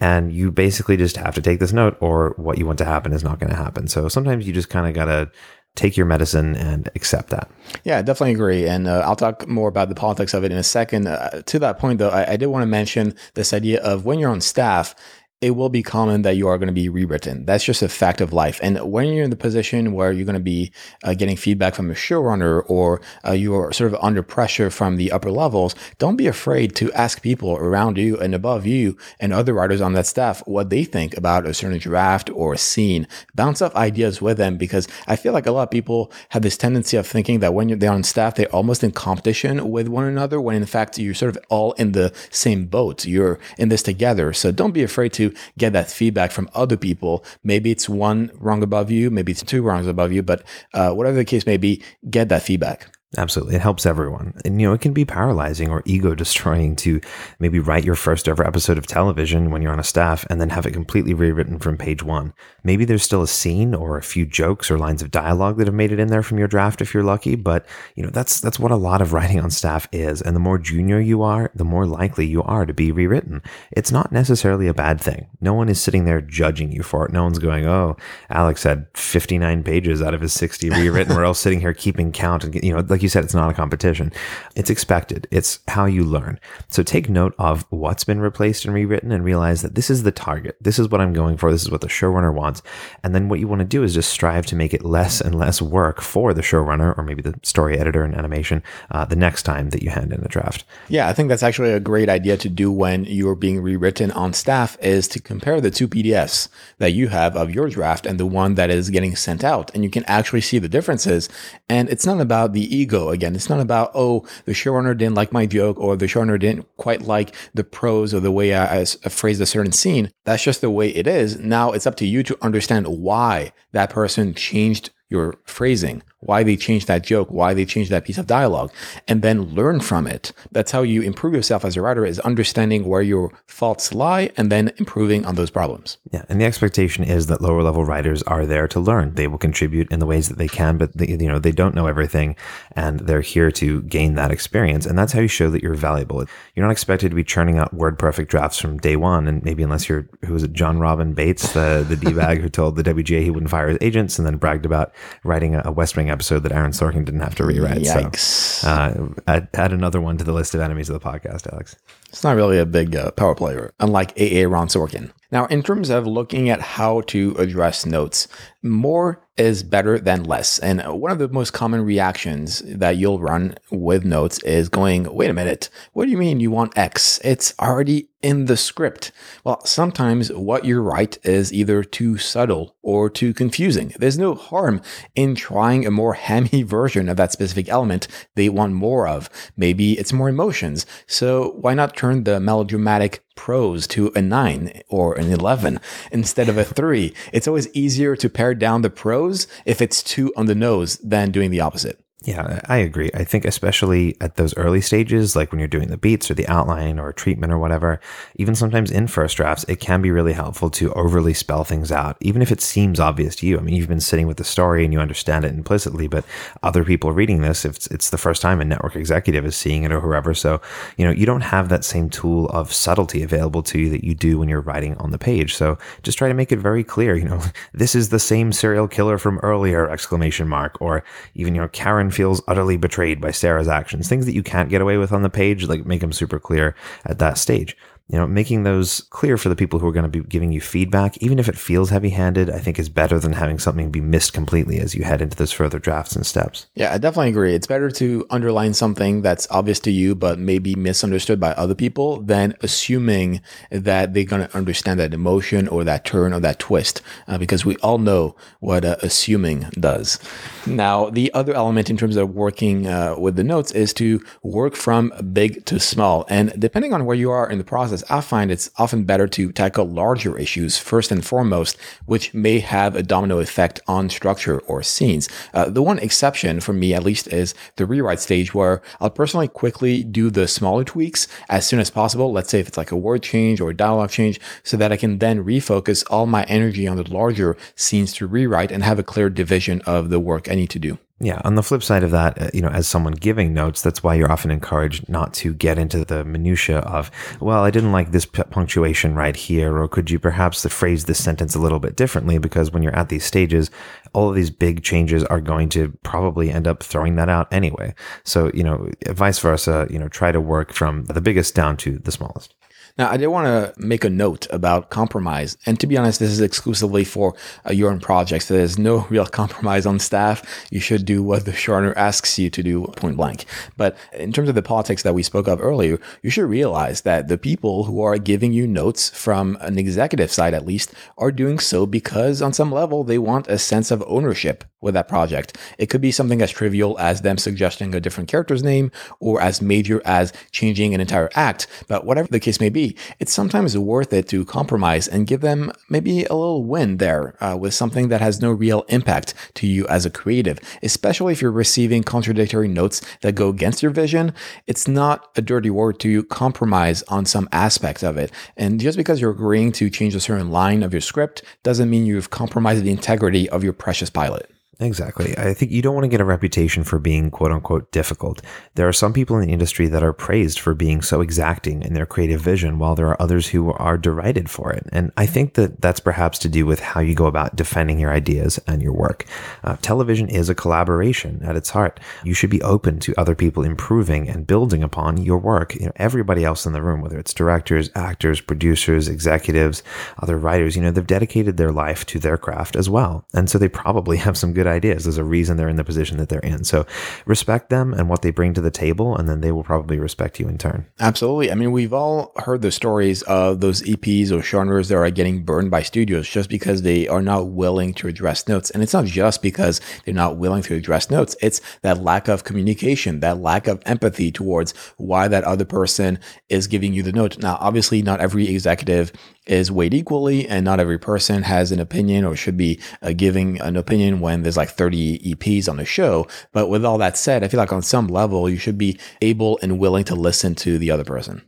and 0.00 0.32
you 0.32 0.50
basically 0.50 0.96
just 0.96 1.16
have 1.16 1.34
to 1.34 1.42
take 1.42 1.60
this 1.60 1.72
note 1.72 1.96
or 2.00 2.34
what 2.36 2.58
you 2.58 2.66
want 2.66 2.78
to 2.78 2.84
happen 2.84 3.12
is 3.12 3.22
not 3.22 3.38
going 3.38 3.50
to 3.50 3.56
happen. 3.56 3.86
So 3.86 4.08
sometimes 4.08 4.46
you 4.46 4.52
just 4.52 4.70
kind 4.70 4.86
of 4.86 4.94
got 4.94 5.04
to 5.04 5.30
take 5.76 5.96
your 5.96 6.06
medicine 6.06 6.56
and 6.56 6.90
accept 6.96 7.30
that. 7.30 7.48
Yeah, 7.84 7.98
I 7.98 8.02
definitely 8.02 8.32
agree. 8.32 8.66
And 8.66 8.88
uh, 8.88 9.02
I'll 9.04 9.14
talk 9.14 9.46
more 9.46 9.68
about 9.68 9.88
the 9.88 9.94
politics 9.94 10.34
of 10.34 10.42
it 10.42 10.50
in 10.50 10.58
a 10.58 10.64
second. 10.64 11.06
Uh, 11.06 11.42
to 11.42 11.58
that 11.60 11.78
point, 11.78 11.98
though, 11.98 12.08
I, 12.08 12.32
I 12.32 12.36
did 12.36 12.46
want 12.46 12.62
to 12.62 12.66
mention 12.66 13.14
this 13.34 13.52
idea 13.52 13.80
of 13.82 14.04
when 14.04 14.18
you're 14.18 14.30
on 14.30 14.40
staff, 14.40 14.94
it 15.40 15.56
will 15.56 15.70
be 15.70 15.82
common 15.82 16.20
that 16.20 16.36
you 16.36 16.46
are 16.48 16.58
going 16.58 16.66
to 16.66 16.72
be 16.72 16.90
rewritten. 16.90 17.46
That's 17.46 17.64
just 17.64 17.80
a 17.80 17.88
fact 17.88 18.20
of 18.20 18.34
life. 18.34 18.60
And 18.62 18.78
when 18.92 19.08
you're 19.08 19.24
in 19.24 19.30
the 19.30 19.36
position 19.36 19.92
where 19.92 20.12
you're 20.12 20.26
going 20.26 20.34
to 20.34 20.40
be 20.40 20.70
uh, 21.02 21.14
getting 21.14 21.36
feedback 21.36 21.74
from 21.74 21.90
a 21.90 21.94
showrunner 21.94 22.62
or 22.66 23.00
uh, 23.26 23.32
you 23.32 23.54
are 23.54 23.72
sort 23.72 23.94
of 23.94 23.98
under 24.02 24.22
pressure 24.22 24.68
from 24.68 24.96
the 24.96 25.10
upper 25.10 25.30
levels, 25.30 25.74
don't 25.96 26.16
be 26.16 26.26
afraid 26.26 26.76
to 26.76 26.92
ask 26.92 27.22
people 27.22 27.56
around 27.56 27.96
you 27.96 28.18
and 28.18 28.34
above 28.34 28.66
you 28.66 28.98
and 29.18 29.32
other 29.32 29.54
writers 29.54 29.80
on 29.80 29.94
that 29.94 30.06
staff 30.06 30.46
what 30.46 30.68
they 30.68 30.84
think 30.84 31.16
about 31.16 31.46
a 31.46 31.54
certain 31.54 31.78
draft 31.78 32.28
or 32.34 32.52
a 32.52 32.58
scene. 32.58 33.08
Bounce 33.34 33.62
off 33.62 33.74
ideas 33.74 34.20
with 34.20 34.36
them 34.36 34.58
because 34.58 34.88
I 35.06 35.16
feel 35.16 35.32
like 35.32 35.46
a 35.46 35.52
lot 35.52 35.62
of 35.62 35.70
people 35.70 36.12
have 36.30 36.42
this 36.42 36.58
tendency 36.58 36.98
of 36.98 37.06
thinking 37.06 37.40
that 37.40 37.54
when 37.54 37.70
you're 37.70 37.90
on 37.90 38.02
staff, 38.02 38.34
they're 38.34 38.54
almost 38.54 38.84
in 38.84 38.90
competition 38.90 39.70
with 39.70 39.88
one 39.88 40.04
another 40.04 40.38
when 40.38 40.56
in 40.56 40.66
fact 40.66 40.98
you're 40.98 41.14
sort 41.14 41.34
of 41.34 41.42
all 41.48 41.72
in 41.72 41.92
the 41.92 42.12
same 42.28 42.66
boat. 42.66 43.06
You're 43.06 43.38
in 43.56 43.70
this 43.70 43.82
together. 43.82 44.34
So 44.34 44.52
don't 44.52 44.72
be 44.72 44.82
afraid 44.82 45.14
to 45.14 45.29
get 45.58 45.72
that 45.72 45.90
feedback 45.90 46.32
from 46.32 46.48
other 46.54 46.76
people. 46.76 47.24
Maybe 47.42 47.70
it's 47.70 47.88
one 47.88 48.30
wrong 48.34 48.62
above 48.62 48.90
you, 48.90 49.10
maybe 49.10 49.32
it's 49.32 49.42
two 49.42 49.62
wrongs 49.62 49.86
above 49.86 50.12
you, 50.12 50.22
but 50.22 50.42
uh, 50.74 50.92
whatever 50.92 51.16
the 51.16 51.24
case 51.24 51.46
may 51.46 51.56
be, 51.56 51.82
get 52.08 52.28
that 52.28 52.42
feedback. 52.42 52.94
Absolutely. 53.18 53.56
It 53.56 53.60
helps 53.60 53.86
everyone. 53.86 54.34
And, 54.44 54.60
you 54.60 54.68
know, 54.68 54.72
it 54.72 54.80
can 54.80 54.92
be 54.92 55.04
paralyzing 55.04 55.68
or 55.68 55.82
ego 55.84 56.14
destroying 56.14 56.76
to 56.76 57.00
maybe 57.40 57.58
write 57.58 57.82
your 57.82 57.96
first 57.96 58.28
ever 58.28 58.46
episode 58.46 58.78
of 58.78 58.86
television 58.86 59.50
when 59.50 59.62
you're 59.62 59.72
on 59.72 59.80
a 59.80 59.84
staff 59.84 60.24
and 60.30 60.40
then 60.40 60.50
have 60.50 60.64
it 60.64 60.70
completely 60.70 61.12
rewritten 61.12 61.58
from 61.58 61.76
page 61.76 62.04
one. 62.04 62.32
Maybe 62.62 62.84
there's 62.84 63.02
still 63.02 63.22
a 63.22 63.26
scene 63.26 63.74
or 63.74 63.96
a 63.96 64.02
few 64.02 64.24
jokes 64.24 64.70
or 64.70 64.78
lines 64.78 65.02
of 65.02 65.10
dialogue 65.10 65.58
that 65.58 65.66
have 65.66 65.74
made 65.74 65.90
it 65.90 65.98
in 65.98 66.06
there 66.06 66.22
from 66.22 66.38
your 66.38 66.46
draft 66.46 66.80
if 66.80 66.94
you're 66.94 67.02
lucky. 67.02 67.34
But, 67.34 67.66
you 67.96 68.04
know, 68.04 68.10
that's, 68.10 68.38
that's 68.38 68.60
what 68.60 68.70
a 68.70 68.76
lot 68.76 69.02
of 69.02 69.12
writing 69.12 69.40
on 69.40 69.50
staff 69.50 69.88
is. 69.90 70.22
And 70.22 70.36
the 70.36 70.40
more 70.40 70.58
junior 70.58 71.00
you 71.00 71.22
are, 71.22 71.50
the 71.52 71.64
more 71.64 71.86
likely 71.86 72.26
you 72.26 72.44
are 72.44 72.64
to 72.64 72.72
be 72.72 72.92
rewritten. 72.92 73.42
It's 73.72 73.90
not 73.90 74.12
necessarily 74.12 74.68
a 74.68 74.74
bad 74.74 75.00
thing. 75.00 75.26
No 75.40 75.52
one 75.52 75.68
is 75.68 75.82
sitting 75.82 76.04
there 76.04 76.20
judging 76.20 76.70
you 76.70 76.84
for 76.84 77.06
it. 77.06 77.12
No 77.12 77.24
one's 77.24 77.40
going, 77.40 77.66
oh, 77.66 77.96
Alex 78.28 78.62
had 78.62 78.86
59 78.94 79.64
pages 79.64 80.00
out 80.00 80.14
of 80.14 80.20
his 80.20 80.32
60 80.32 80.70
rewritten. 80.70 81.16
We're 81.16 81.24
all 81.24 81.34
sitting 81.40 81.58
here 81.58 81.74
keeping 81.74 82.12
count 82.12 82.44
and, 82.44 82.54
you 82.54 82.72
know, 82.72 82.86
like 82.88 82.99
like 83.00 83.04
you 83.04 83.08
said, 83.08 83.24
it's 83.24 83.32
not 83.32 83.50
a 83.50 83.54
competition. 83.54 84.12
It's 84.54 84.68
expected. 84.68 85.26
It's 85.30 85.60
how 85.68 85.86
you 85.86 86.04
learn. 86.04 86.38
So 86.68 86.82
take 86.82 87.08
note 87.08 87.34
of 87.38 87.64
what's 87.70 88.04
been 88.04 88.20
replaced 88.20 88.66
and 88.66 88.74
rewritten 88.74 89.10
and 89.10 89.24
realize 89.24 89.62
that 89.62 89.74
this 89.74 89.88
is 89.88 90.02
the 90.02 90.12
target. 90.12 90.58
This 90.60 90.78
is 90.78 90.90
what 90.90 91.00
I'm 91.00 91.14
going 91.14 91.38
for. 91.38 91.50
This 91.50 91.62
is 91.62 91.70
what 91.70 91.80
the 91.80 91.86
showrunner 91.86 92.34
wants. 92.34 92.60
And 93.02 93.14
then 93.14 93.30
what 93.30 93.40
you 93.40 93.48
want 93.48 93.60
to 93.60 93.64
do 93.64 93.82
is 93.82 93.94
just 93.94 94.10
strive 94.10 94.44
to 94.46 94.54
make 94.54 94.74
it 94.74 94.84
less 94.84 95.22
and 95.22 95.34
less 95.34 95.62
work 95.62 96.02
for 96.02 96.34
the 96.34 96.42
showrunner 96.42 96.94
or 96.98 97.02
maybe 97.02 97.22
the 97.22 97.40
story 97.42 97.78
editor 97.78 98.04
and 98.04 98.14
animation 98.14 98.62
uh, 98.90 99.06
the 99.06 99.16
next 99.16 99.44
time 99.44 99.70
that 99.70 99.82
you 99.82 99.88
hand 99.88 100.12
in 100.12 100.22
a 100.22 100.28
draft. 100.28 100.64
Yeah, 100.90 101.08
I 101.08 101.14
think 101.14 101.30
that's 101.30 101.42
actually 101.42 101.72
a 101.72 101.80
great 101.80 102.10
idea 102.10 102.36
to 102.36 102.50
do 102.50 102.70
when 102.70 103.06
you're 103.06 103.34
being 103.34 103.62
rewritten 103.62 104.10
on 104.10 104.34
staff 104.34 104.76
is 104.82 105.08
to 105.08 105.22
compare 105.22 105.62
the 105.62 105.70
two 105.70 105.88
PDFs 105.88 106.48
that 106.76 106.92
you 106.92 107.08
have 107.08 107.34
of 107.34 107.50
your 107.50 107.70
draft 107.70 108.04
and 108.04 108.20
the 108.20 108.26
one 108.26 108.56
that 108.56 108.68
is 108.68 108.90
getting 108.90 109.16
sent 109.16 109.42
out. 109.42 109.74
And 109.74 109.84
you 109.84 109.88
can 109.88 110.04
actually 110.04 110.42
see 110.42 110.58
the 110.58 110.68
differences. 110.68 111.30
And 111.66 111.88
it's 111.88 112.04
not 112.04 112.20
about 112.20 112.52
the 112.52 112.76
ego 112.76 112.89
ego 112.90 113.10
again. 113.10 113.34
It's 113.34 113.48
not 113.48 113.60
about, 113.60 113.90
oh, 113.94 114.26
the 114.44 114.52
showrunner 114.52 114.96
didn't 114.96 115.14
like 115.14 115.32
my 115.32 115.46
joke 115.46 115.78
or 115.78 115.96
the 115.96 116.06
showrunner 116.06 116.38
didn't 116.38 116.66
quite 116.76 117.02
like 117.02 117.34
the 117.54 117.64
prose 117.64 118.12
or 118.12 118.20
the 118.20 118.32
way 118.32 118.54
I, 118.54 118.78
I, 118.78 118.80
I 118.80 119.08
phrased 119.08 119.40
a 119.40 119.46
certain 119.46 119.72
scene. 119.72 120.10
That's 120.24 120.42
just 120.42 120.60
the 120.60 120.70
way 120.70 120.88
it 120.88 121.06
is. 121.06 121.38
Now 121.38 121.72
it's 121.72 121.86
up 121.86 121.96
to 121.96 122.06
you 122.06 122.22
to 122.24 122.36
understand 122.42 122.86
why 122.86 123.52
that 123.72 123.90
person 123.90 124.34
changed 124.34 124.90
your 125.08 125.38
phrasing, 125.44 126.02
why 126.20 126.42
they 126.42 126.56
changed 126.56 126.86
that 126.86 127.02
joke, 127.02 127.30
why 127.30 127.54
they 127.54 127.64
changed 127.64 127.90
that 127.90 128.04
piece 128.04 128.18
of 128.18 128.26
dialogue, 128.26 128.72
and 129.08 129.22
then 129.22 129.42
learn 129.54 129.80
from 129.80 130.06
it. 130.06 130.32
That's 130.52 130.70
how 130.70 130.82
you 130.82 131.02
improve 131.02 131.34
yourself 131.34 131.64
as 131.64 131.76
a 131.76 131.82
writer 131.82 132.04
is 132.04 132.20
understanding 132.20 132.84
where 132.84 133.02
your 133.02 133.32
faults 133.46 133.94
lie 133.94 134.30
and 134.36 134.52
then 134.52 134.72
improving 134.76 135.24
on 135.24 135.34
those 135.34 135.50
problems. 135.50 135.96
Yeah, 136.12 136.24
and 136.28 136.40
the 136.40 136.44
expectation 136.44 137.04
is 137.04 137.26
that 137.26 137.40
lower 137.40 137.62
level 137.62 137.84
writers 137.84 138.22
are 138.24 138.44
there 138.44 138.68
to 138.68 138.80
learn. 138.80 139.14
They 139.14 139.26
will 139.26 139.38
contribute 139.38 139.90
in 139.90 139.98
the 139.98 140.06
ways 140.06 140.28
that 140.28 140.38
they 140.38 140.48
can, 140.48 140.76
but 140.76 140.96
they, 140.96 141.08
you 141.08 141.28
know 141.28 141.38
they 141.38 141.52
don't 141.52 141.74
know 141.74 141.86
everything, 141.86 142.36
and 142.72 143.00
they're 143.00 143.22
here 143.22 143.50
to 143.52 143.82
gain 143.82 144.14
that 144.14 144.30
experience. 144.30 144.84
And 144.84 144.98
that's 144.98 145.12
how 145.12 145.20
you 145.20 145.28
show 145.28 145.50
that 145.50 145.62
you're 145.62 145.74
valuable. 145.74 146.24
You're 146.54 146.66
not 146.66 146.72
expected 146.72 147.10
to 147.10 147.14
be 147.16 147.24
churning 147.24 147.58
out 147.58 147.72
word 147.72 147.98
perfect 147.98 148.30
drafts 148.30 148.58
from 148.58 148.78
day 148.78 148.96
one, 148.96 149.26
and 149.26 149.42
maybe 149.42 149.62
unless 149.62 149.88
you're 149.88 150.06
who 150.26 150.34
was 150.34 150.42
it, 150.42 150.52
John 150.52 150.78
Robin 150.78 151.14
Baitz, 151.14 151.52
the 151.54 151.82
the 151.82 151.96
d 151.96 152.12
bag 152.12 152.40
who 152.40 152.50
told 152.50 152.76
the 152.76 152.82
WGA 152.82 153.22
he 153.22 153.30
wouldn't 153.30 153.50
fire 153.50 153.68
his 153.68 153.78
agents, 153.80 154.18
and 154.18 154.26
then 154.26 154.36
bragged 154.36 154.66
about 154.66 154.92
writing 155.24 155.54
a, 155.54 155.70
West 155.70 155.96
Wing 155.96 156.09
episode 156.10 156.40
that 156.40 156.52
Aaron 156.52 156.72
Sorkin 156.72 157.04
didn't 157.04 157.20
have 157.20 157.34
to 157.36 157.44
rewrite. 157.44 157.82
Yikes. 157.82 158.16
So, 158.16 158.68
uh, 158.68 159.08
add, 159.26 159.48
add 159.54 159.72
another 159.72 160.00
one 160.00 160.16
to 160.18 160.24
the 160.24 160.32
list 160.32 160.54
of 160.54 160.60
enemies 160.60 160.88
of 160.90 161.00
the 161.00 161.08
podcast, 161.08 161.50
Alex. 161.52 161.76
It's 162.10 162.24
not 162.24 162.34
really 162.34 162.58
a 162.58 162.66
big 162.66 162.96
uh, 162.96 163.12
power 163.12 163.36
player, 163.36 163.72
unlike 163.78 164.10
AA 164.20 164.46
Ron 164.48 164.66
Sorkin. 164.66 165.12
Now, 165.32 165.46
in 165.46 165.62
terms 165.62 165.90
of 165.90 166.08
looking 166.08 166.50
at 166.50 166.60
how 166.60 167.02
to 167.02 167.36
address 167.38 167.86
notes, 167.86 168.26
more 168.62 169.24
is 169.36 169.62
better 169.62 169.98
than 169.98 170.24
less. 170.24 170.58
And 170.58 170.82
one 171.00 171.10
of 171.10 171.18
the 171.18 171.28
most 171.28 171.52
common 171.52 171.82
reactions 171.82 172.60
that 172.66 172.98
you'll 172.98 173.20
run 173.20 173.54
with 173.70 174.04
notes 174.04 174.42
is 174.42 174.68
going, 174.68 175.04
wait 175.14 175.30
a 175.30 175.34
minute, 175.34 175.70
what 175.92 176.04
do 176.04 176.10
you 176.10 176.18
mean 176.18 176.40
you 176.40 176.50
want 176.50 176.76
X? 176.76 177.18
It's 177.24 177.54
already 177.58 178.08
in 178.20 178.44
the 178.44 178.56
script. 178.56 179.12
Well, 179.42 179.64
sometimes 179.64 180.30
what 180.32 180.66
you 180.66 180.80
write 180.80 181.16
is 181.24 181.54
either 181.54 181.82
too 181.82 182.18
subtle 182.18 182.76
or 182.82 183.08
too 183.08 183.32
confusing. 183.32 183.94
There's 183.98 184.18
no 184.18 184.34
harm 184.34 184.82
in 185.14 185.34
trying 185.34 185.86
a 185.86 185.90
more 185.90 186.12
hammy 186.28 186.62
version 186.62 187.08
of 187.08 187.16
that 187.16 187.32
specific 187.32 187.70
element 187.70 188.08
they 188.34 188.50
want 188.50 188.74
more 188.74 189.08
of. 189.08 189.30
Maybe 189.56 189.98
it's 189.98 190.12
more 190.12 190.28
emotions. 190.28 190.84
So 191.06 191.52
why 191.52 191.72
not 191.72 191.96
turn 192.00 192.24
the 192.24 192.40
melodramatic 192.40 193.22
prose 193.36 193.86
to 193.86 194.10
a 194.16 194.22
nine 194.22 194.80
or 194.88 195.14
an 195.18 195.30
11 195.30 195.78
instead 196.10 196.48
of 196.48 196.56
a 196.56 196.64
three? 196.64 197.12
It's 197.30 197.46
always 197.46 197.68
easier 197.74 198.16
to 198.16 198.30
pare 198.30 198.54
down 198.54 198.80
the 198.80 198.88
prose 198.88 199.46
if 199.66 199.82
it's 199.82 200.02
too 200.02 200.32
on 200.34 200.46
the 200.46 200.54
nose 200.54 200.96
than 201.04 201.30
doing 201.30 201.50
the 201.50 201.60
opposite. 201.60 202.02
Yeah, 202.22 202.60
I 202.68 202.76
agree. 202.76 203.10
I 203.14 203.24
think 203.24 203.46
especially 203.46 204.14
at 204.20 204.34
those 204.36 204.54
early 204.58 204.82
stages, 204.82 205.34
like 205.34 205.50
when 205.50 205.58
you're 205.58 205.66
doing 205.68 205.88
the 205.88 205.96
beats 205.96 206.30
or 206.30 206.34
the 206.34 206.46
outline 206.48 206.98
or 206.98 207.14
treatment 207.14 207.50
or 207.50 207.56
whatever, 207.58 207.98
even 208.36 208.54
sometimes 208.54 208.90
in 208.90 209.06
first 209.06 209.38
drafts, 209.38 209.64
it 209.68 209.80
can 209.80 210.02
be 210.02 210.10
really 210.10 210.34
helpful 210.34 210.68
to 210.72 210.92
overly 210.92 211.32
spell 211.32 211.64
things 211.64 211.90
out, 211.90 212.18
even 212.20 212.42
if 212.42 212.52
it 212.52 212.60
seems 212.60 213.00
obvious 213.00 213.34
to 213.36 213.46
you. 213.46 213.56
I 213.58 213.62
mean, 213.62 213.74
you've 213.74 213.88
been 213.88 214.00
sitting 214.00 214.26
with 214.26 214.36
the 214.36 214.44
story 214.44 214.84
and 214.84 214.92
you 214.92 215.00
understand 215.00 215.46
it 215.46 215.54
implicitly, 215.54 216.08
but 216.08 216.26
other 216.62 216.84
people 216.84 217.10
reading 217.10 217.40
this, 217.40 217.64
if 217.64 217.86
it's, 217.90 218.10
the 218.10 218.18
first 218.18 218.42
time 218.42 218.60
a 218.60 218.64
network 218.64 218.96
executive 218.96 219.46
is 219.46 219.54
seeing 219.56 219.84
it 219.84 219.92
or 219.92 220.00
whoever, 220.00 220.34
so 220.34 220.60
you 220.96 221.04
know 221.04 221.12
you 221.12 221.24
don't 221.24 221.42
have 221.42 221.68
that 221.68 221.84
same 221.84 222.10
tool 222.10 222.46
of 222.48 222.72
subtlety 222.72 223.22
available 223.22 223.62
to 223.62 223.78
you 223.78 223.88
that 223.88 224.02
you 224.02 224.14
do 224.16 224.36
when 224.38 224.48
you're 224.48 224.60
writing 224.60 224.96
on 224.96 225.10
the 225.12 225.18
page. 225.18 225.54
So 225.54 225.78
just 226.02 226.18
try 226.18 226.26
to 226.26 226.34
make 226.34 226.50
it 226.50 226.58
very 226.58 226.82
clear. 226.82 227.14
You 227.14 227.26
know, 227.26 227.40
this 227.72 227.94
is 227.94 228.08
the 228.08 228.18
same 228.18 228.52
serial 228.52 228.88
killer 228.88 229.16
from 229.16 229.38
earlier! 229.38 229.88
Exclamation 229.88 230.48
mark, 230.48 230.76
or 230.82 231.04
even 231.34 231.54
you 231.54 231.60
know 231.60 231.68
Karen 231.68 232.09
feels 232.10 232.42
utterly 232.48 232.76
betrayed 232.76 233.20
by 233.20 233.30
Sarah's 233.30 233.68
actions. 233.68 234.08
Things 234.08 234.26
that 234.26 234.34
you 234.34 234.42
can't 234.42 234.68
get 234.68 234.80
away 234.80 234.96
with 234.96 235.12
on 235.12 235.22
the 235.22 235.30
page, 235.30 235.66
like 235.66 235.86
make 235.86 236.00
them 236.00 236.12
super 236.12 236.38
clear 236.38 236.74
at 237.04 237.18
that 237.18 237.38
stage 237.38 237.76
you 238.10 238.18
know, 238.18 238.26
making 238.26 238.64
those 238.64 239.02
clear 239.10 239.38
for 239.38 239.48
the 239.48 239.54
people 239.54 239.78
who 239.78 239.86
are 239.86 239.92
going 239.92 240.10
to 240.10 240.20
be 240.20 240.26
giving 240.28 240.50
you 240.50 240.60
feedback, 240.60 241.16
even 241.18 241.38
if 241.38 241.48
it 241.48 241.56
feels 241.56 241.90
heavy 241.90 242.10
handed, 242.10 242.50
I 242.50 242.58
think 242.58 242.78
is 242.78 242.88
better 242.88 243.20
than 243.20 243.34
having 243.34 243.60
something 243.60 243.90
be 243.90 244.00
missed 244.00 244.32
completely 244.32 244.80
as 244.80 244.96
you 244.96 245.04
head 245.04 245.22
into 245.22 245.36
those 245.36 245.52
further 245.52 245.78
drafts 245.78 246.16
and 246.16 246.26
steps. 246.26 246.66
Yeah, 246.74 246.92
I 246.92 246.98
definitely 246.98 247.28
agree. 247.28 247.54
It's 247.54 247.68
better 247.68 247.88
to 247.92 248.26
underline 248.28 248.74
something 248.74 249.22
that's 249.22 249.46
obvious 249.50 249.78
to 249.80 249.92
you, 249.92 250.16
but 250.16 250.40
maybe 250.40 250.74
misunderstood 250.74 251.38
by 251.38 251.52
other 251.52 251.74
people 251.74 252.20
than 252.22 252.56
assuming 252.62 253.42
that 253.70 254.12
they're 254.12 254.24
going 254.24 254.46
to 254.46 254.56
understand 254.56 254.98
that 254.98 255.14
emotion 255.14 255.68
or 255.68 255.84
that 255.84 256.04
turn 256.04 256.32
or 256.32 256.40
that 256.40 256.58
twist, 256.58 257.02
uh, 257.28 257.38
because 257.38 257.64
we 257.64 257.76
all 257.76 257.98
know 257.98 258.34
what 258.58 258.84
uh, 258.84 258.96
assuming 259.02 259.70
does. 259.78 260.18
Now, 260.66 261.10
the 261.10 261.32
other 261.32 261.54
element 261.54 261.88
in 261.88 261.96
terms 261.96 262.16
of 262.16 262.34
working 262.34 262.88
uh, 262.88 263.14
with 263.16 263.36
the 263.36 263.44
notes 263.44 263.70
is 263.70 263.94
to 263.94 264.20
work 264.42 264.74
from 264.74 265.12
big 265.32 265.64
to 265.66 265.78
small. 265.78 266.26
And 266.28 266.52
depending 266.60 266.92
on 266.92 267.04
where 267.04 267.16
you 267.16 267.30
are 267.30 267.48
in 267.48 267.58
the 267.58 267.64
process, 267.64 267.99
I 268.08 268.20
find 268.20 268.50
it's 268.50 268.70
often 268.76 269.04
better 269.04 269.26
to 269.28 269.52
tackle 269.52 269.86
larger 269.86 270.38
issues 270.38 270.78
first 270.78 271.10
and 271.10 271.24
foremost, 271.24 271.76
which 272.06 272.32
may 272.32 272.60
have 272.60 272.96
a 272.96 273.02
domino 273.02 273.38
effect 273.38 273.80
on 273.86 274.08
structure 274.08 274.58
or 274.60 274.82
scenes. 274.82 275.28
Uh, 275.52 275.68
the 275.68 275.82
one 275.82 275.98
exception 275.98 276.60
for 276.60 276.72
me, 276.72 276.94
at 276.94 277.02
least, 277.02 277.28
is 277.28 277.54
the 277.76 277.86
rewrite 277.86 278.20
stage 278.20 278.54
where 278.54 278.82
I'll 279.00 279.10
personally 279.10 279.48
quickly 279.48 280.02
do 280.02 280.30
the 280.30 280.48
smaller 280.48 280.84
tweaks 280.84 281.26
as 281.48 281.66
soon 281.66 281.80
as 281.80 281.90
possible. 281.90 282.32
Let's 282.32 282.50
say 282.50 282.60
if 282.60 282.68
it's 282.68 282.78
like 282.78 282.92
a 282.92 282.96
word 282.96 283.22
change 283.22 283.60
or 283.60 283.70
a 283.70 283.76
dialogue 283.76 284.10
change, 284.10 284.40
so 284.62 284.76
that 284.76 284.92
I 284.92 284.96
can 284.96 285.18
then 285.18 285.44
refocus 285.44 286.04
all 286.10 286.26
my 286.26 286.44
energy 286.44 286.86
on 286.86 286.96
the 286.96 287.10
larger 287.10 287.56
scenes 287.74 288.12
to 288.14 288.26
rewrite 288.26 288.72
and 288.72 288.82
have 288.82 288.98
a 288.98 289.04
clear 289.04 289.30
division 289.30 289.80
of 289.82 290.10
the 290.10 290.20
work 290.20 290.50
I 290.50 290.54
need 290.54 290.70
to 290.70 290.78
do. 290.78 290.98
Yeah. 291.22 291.38
On 291.44 291.54
the 291.54 291.62
flip 291.62 291.82
side 291.82 292.02
of 292.02 292.12
that, 292.12 292.40
uh, 292.40 292.50
you 292.54 292.62
know, 292.62 292.70
as 292.70 292.88
someone 292.88 293.12
giving 293.12 293.52
notes, 293.52 293.82
that's 293.82 294.02
why 294.02 294.14
you're 294.14 294.32
often 294.32 294.50
encouraged 294.50 295.06
not 295.06 295.34
to 295.34 295.52
get 295.52 295.78
into 295.78 296.02
the 296.02 296.24
minutia 296.24 296.78
of, 296.78 297.10
well, 297.40 297.62
I 297.62 297.70
didn't 297.70 297.92
like 297.92 298.10
this 298.10 298.24
punctuation 298.24 299.14
right 299.14 299.36
here, 299.36 299.76
or 299.76 299.86
could 299.86 300.10
you 300.10 300.18
perhaps 300.18 300.64
phrase 300.66 301.04
this 301.04 301.22
sentence 301.22 301.54
a 301.54 301.58
little 301.58 301.78
bit 301.78 301.94
differently? 301.94 302.38
Because 302.38 302.72
when 302.72 302.82
you're 302.82 302.96
at 302.96 303.10
these 303.10 303.24
stages, 303.24 303.70
all 304.14 304.30
of 304.30 304.34
these 304.34 304.48
big 304.48 304.82
changes 304.82 305.22
are 305.24 305.42
going 305.42 305.68
to 305.70 305.92
probably 306.04 306.50
end 306.50 306.66
up 306.66 306.82
throwing 306.82 307.16
that 307.16 307.28
out 307.28 307.52
anyway. 307.52 307.94
So, 308.24 308.50
you 308.54 308.64
know, 308.64 308.90
vice 309.08 309.38
versa, 309.40 309.86
you 309.90 309.98
know, 309.98 310.08
try 310.08 310.32
to 310.32 310.40
work 310.40 310.72
from 310.72 311.04
the 311.04 311.20
biggest 311.20 311.54
down 311.54 311.76
to 311.78 311.98
the 311.98 312.12
smallest. 312.12 312.54
Now, 312.98 313.10
I 313.10 313.16
did 313.16 313.28
want 313.28 313.46
to 313.46 313.80
make 313.80 314.04
a 314.04 314.10
note 314.10 314.46
about 314.50 314.90
compromise. 314.90 315.56
And 315.66 315.78
to 315.80 315.86
be 315.86 315.96
honest, 315.96 316.20
this 316.20 316.30
is 316.30 316.40
exclusively 316.40 317.04
for 317.04 317.34
uh, 317.68 317.72
your 317.72 317.90
own 317.90 318.00
projects. 318.00 318.48
There's 318.48 318.78
no 318.78 319.06
real 319.10 319.26
compromise 319.26 319.86
on 319.86 319.98
staff. 319.98 320.42
You 320.70 320.80
should 320.80 321.04
do 321.04 321.22
what 321.22 321.44
the 321.44 321.52
showrunner 321.52 321.96
asks 321.96 322.38
you 322.38 322.50
to 322.50 322.62
do 322.62 322.86
point 322.96 323.16
blank. 323.16 323.44
But 323.76 323.96
in 324.12 324.32
terms 324.32 324.48
of 324.48 324.54
the 324.54 324.62
politics 324.62 325.02
that 325.02 325.14
we 325.14 325.22
spoke 325.22 325.48
of 325.48 325.60
earlier, 325.60 325.98
you 326.22 326.30
should 326.30 326.48
realize 326.48 327.02
that 327.02 327.28
the 327.28 327.38
people 327.38 327.84
who 327.84 328.00
are 328.02 328.18
giving 328.18 328.52
you 328.52 328.66
notes 328.66 329.10
from 329.10 329.56
an 329.60 329.78
executive 329.78 330.30
side, 330.30 330.54
at 330.54 330.66
least, 330.66 330.92
are 331.18 331.32
doing 331.32 331.58
so 331.58 331.86
because 331.86 332.42
on 332.42 332.52
some 332.52 332.72
level 332.72 333.04
they 333.04 333.18
want 333.18 333.48
a 333.48 333.58
sense 333.58 333.90
of 333.90 334.04
ownership 334.06 334.64
with 334.80 334.94
that 334.94 335.08
project. 335.08 335.56
It 335.78 335.86
could 335.86 336.00
be 336.00 336.12
something 336.12 336.40
as 336.40 336.50
trivial 336.50 336.98
as 336.98 337.20
them 337.20 337.38
suggesting 337.38 337.94
a 337.94 338.00
different 338.00 338.28
character's 338.28 338.62
name 338.62 338.90
or 339.18 339.40
as 339.40 339.60
major 339.60 340.00
as 340.04 340.32
changing 340.52 340.94
an 340.94 341.00
entire 341.00 341.28
act. 341.34 341.66
But 341.86 342.04
whatever 342.04 342.28
the 342.28 342.40
case 342.40 342.60
may 342.60 342.70
be, 342.80 342.96
it's 343.18 343.32
sometimes 343.32 343.76
worth 343.76 344.12
it 344.12 344.28
to 344.28 344.44
compromise 344.44 345.06
and 345.08 345.26
give 345.26 345.40
them 345.40 345.72
maybe 345.88 346.24
a 346.24 346.34
little 346.34 346.64
win 346.64 346.96
there 346.96 347.36
uh, 347.42 347.56
with 347.56 347.74
something 347.74 348.08
that 348.08 348.20
has 348.20 348.40
no 348.40 348.50
real 348.50 348.84
impact 348.88 349.34
to 349.54 349.66
you 349.66 349.86
as 349.88 350.06
a 350.06 350.10
creative, 350.10 350.58
especially 350.82 351.32
if 351.32 351.42
you're 351.42 351.50
receiving 351.50 352.02
contradictory 352.02 352.68
notes 352.68 353.02
that 353.22 353.34
go 353.34 353.48
against 353.48 353.82
your 353.82 353.92
vision. 353.92 354.32
It's 354.66 354.86
not 354.88 355.30
a 355.36 355.42
dirty 355.42 355.70
word 355.70 355.98
to 356.00 356.24
compromise 356.24 357.02
on 357.04 357.24
some 357.26 357.48
aspect 357.52 358.02
of 358.02 358.16
it. 358.16 358.30
And 358.56 358.80
just 358.80 358.96
because 358.96 359.20
you're 359.20 359.30
agreeing 359.30 359.72
to 359.72 359.90
change 359.90 360.14
a 360.14 360.20
certain 360.20 360.50
line 360.50 360.82
of 360.82 360.92
your 360.92 361.00
script 361.00 361.42
doesn't 361.62 361.90
mean 361.90 362.06
you've 362.06 362.30
compromised 362.30 362.84
the 362.84 362.90
integrity 362.90 363.48
of 363.48 363.64
your 363.64 363.72
precious 363.72 364.10
pilot. 364.10 364.50
Exactly. 364.80 365.36
I 365.36 365.52
think 365.52 365.70
you 365.70 365.82
don't 365.82 365.94
want 365.94 366.04
to 366.04 366.08
get 366.08 366.22
a 366.22 366.24
reputation 366.24 366.84
for 366.84 366.98
being 366.98 367.30
quote 367.30 367.52
unquote 367.52 367.92
difficult. 367.92 368.40
There 368.76 368.88
are 368.88 368.94
some 368.94 369.12
people 369.12 369.36
in 369.36 369.46
the 369.46 369.52
industry 369.52 369.88
that 369.88 370.02
are 370.02 370.14
praised 370.14 370.58
for 370.58 370.74
being 370.74 371.02
so 371.02 371.20
exacting 371.20 371.82
in 371.82 371.92
their 371.92 372.06
creative 372.06 372.40
vision, 372.40 372.78
while 372.78 372.94
there 372.94 373.08
are 373.08 373.20
others 373.20 373.48
who 373.48 373.72
are 373.72 373.98
derided 373.98 374.48
for 374.48 374.72
it. 374.72 374.86
And 374.90 375.12
I 375.18 375.26
think 375.26 375.54
that 375.54 375.82
that's 375.82 376.00
perhaps 376.00 376.38
to 376.40 376.48
do 376.48 376.64
with 376.64 376.80
how 376.80 377.00
you 377.00 377.14
go 377.14 377.26
about 377.26 377.56
defending 377.56 377.98
your 377.98 378.10
ideas 378.10 378.58
and 378.66 378.80
your 378.80 378.94
work. 378.94 379.26
Uh, 379.62 379.76
television 379.82 380.30
is 380.30 380.48
a 380.48 380.54
collaboration 380.54 381.42
at 381.44 381.56
its 381.56 381.68
heart. 381.68 382.00
You 382.24 382.32
should 382.32 382.50
be 382.50 382.62
open 382.62 383.00
to 383.00 383.14
other 383.18 383.34
people 383.34 383.64
improving 383.64 384.30
and 384.30 384.46
building 384.46 384.82
upon 384.82 385.18
your 385.18 385.38
work. 385.38 385.74
You 385.74 385.86
know, 385.86 385.92
everybody 385.96 386.42
else 386.42 386.64
in 386.64 386.72
the 386.72 386.82
room, 386.82 387.02
whether 387.02 387.18
it's 387.18 387.34
directors, 387.34 387.90
actors, 387.94 388.40
producers, 388.40 389.08
executives, 389.08 389.82
other 390.22 390.38
writers, 390.38 390.74
you 390.74 390.82
know, 390.82 390.90
they've 390.90 391.06
dedicated 391.06 391.58
their 391.58 391.72
life 391.72 392.06
to 392.06 392.18
their 392.18 392.38
craft 392.38 392.76
as 392.76 392.88
well. 392.88 393.26
And 393.34 393.50
so 393.50 393.58
they 393.58 393.68
probably 393.68 394.16
have 394.26 394.38
some 394.38 394.54
good 394.54 394.69
ideas. 394.70 395.04
There's 395.04 395.18
a 395.18 395.24
reason 395.24 395.56
they're 395.56 395.68
in 395.68 395.76
the 395.76 395.84
position 395.84 396.16
that 396.18 396.28
they're 396.28 396.40
in. 396.40 396.64
So 396.64 396.86
respect 397.26 397.70
them 397.70 397.92
and 397.92 398.08
what 398.08 398.22
they 398.22 398.30
bring 398.30 398.54
to 398.54 398.60
the 398.60 398.70
table, 398.70 399.16
and 399.16 399.28
then 399.28 399.40
they 399.40 399.52
will 399.52 399.64
probably 399.64 399.98
respect 399.98 400.40
you 400.40 400.48
in 400.48 400.58
turn. 400.58 400.86
Absolutely. 400.98 401.50
I 401.50 401.54
mean, 401.54 401.72
we've 401.72 401.92
all 401.92 402.32
heard 402.36 402.62
the 402.62 402.72
stories 402.72 403.22
of 403.22 403.60
those 403.60 403.82
EPs 403.82 404.30
or 404.30 404.42
genres 404.42 404.88
that 404.88 404.96
are 404.96 405.10
getting 405.10 405.42
burned 405.42 405.70
by 405.70 405.82
studios 405.82 406.28
just 406.28 406.48
because 406.48 406.82
they 406.82 407.08
are 407.08 407.22
not 407.22 407.48
willing 407.48 407.94
to 407.94 408.08
address 408.08 408.48
notes. 408.48 408.70
And 408.70 408.82
it's 408.82 408.94
not 408.94 409.04
just 409.04 409.42
because 409.42 409.80
they're 410.04 410.14
not 410.14 410.36
willing 410.36 410.62
to 410.62 410.74
address 410.74 411.10
notes. 411.10 411.36
It's 411.42 411.60
that 411.82 412.02
lack 412.02 412.28
of 412.28 412.44
communication, 412.44 413.20
that 413.20 413.38
lack 413.38 413.66
of 413.66 413.82
empathy 413.86 414.30
towards 414.30 414.72
why 414.96 415.28
that 415.28 415.44
other 415.44 415.64
person 415.64 416.18
is 416.48 416.66
giving 416.66 416.92
you 416.92 417.02
the 417.02 417.12
note. 417.12 417.38
Now, 417.38 417.58
obviously, 417.60 418.02
not 418.02 418.20
every 418.20 418.48
executive 418.48 419.12
is 419.46 419.70
weighed 419.70 419.94
equally, 419.94 420.46
and 420.46 420.64
not 420.64 420.80
every 420.80 420.98
person 420.98 421.42
has 421.42 421.72
an 421.72 421.80
opinion 421.80 422.24
or 422.24 422.36
should 422.36 422.56
be 422.56 422.80
uh, 423.02 423.12
giving 423.12 423.60
an 423.60 423.76
opinion 423.76 424.20
when 424.20 424.42
there's 424.42 424.56
like 424.56 424.70
30 424.70 425.18
EPs 425.34 425.68
on 425.68 425.76
the 425.76 425.84
show. 425.84 426.26
But 426.52 426.68
with 426.68 426.84
all 426.84 426.98
that 426.98 427.16
said, 427.16 427.42
I 427.42 427.48
feel 427.48 427.58
like 427.58 427.72
on 427.72 427.82
some 427.82 428.06
level, 428.06 428.48
you 428.48 428.58
should 428.58 428.78
be 428.78 428.98
able 429.20 429.58
and 429.62 429.78
willing 429.78 430.04
to 430.04 430.14
listen 430.14 430.54
to 430.56 430.78
the 430.78 430.90
other 430.90 431.04
person. 431.04 431.42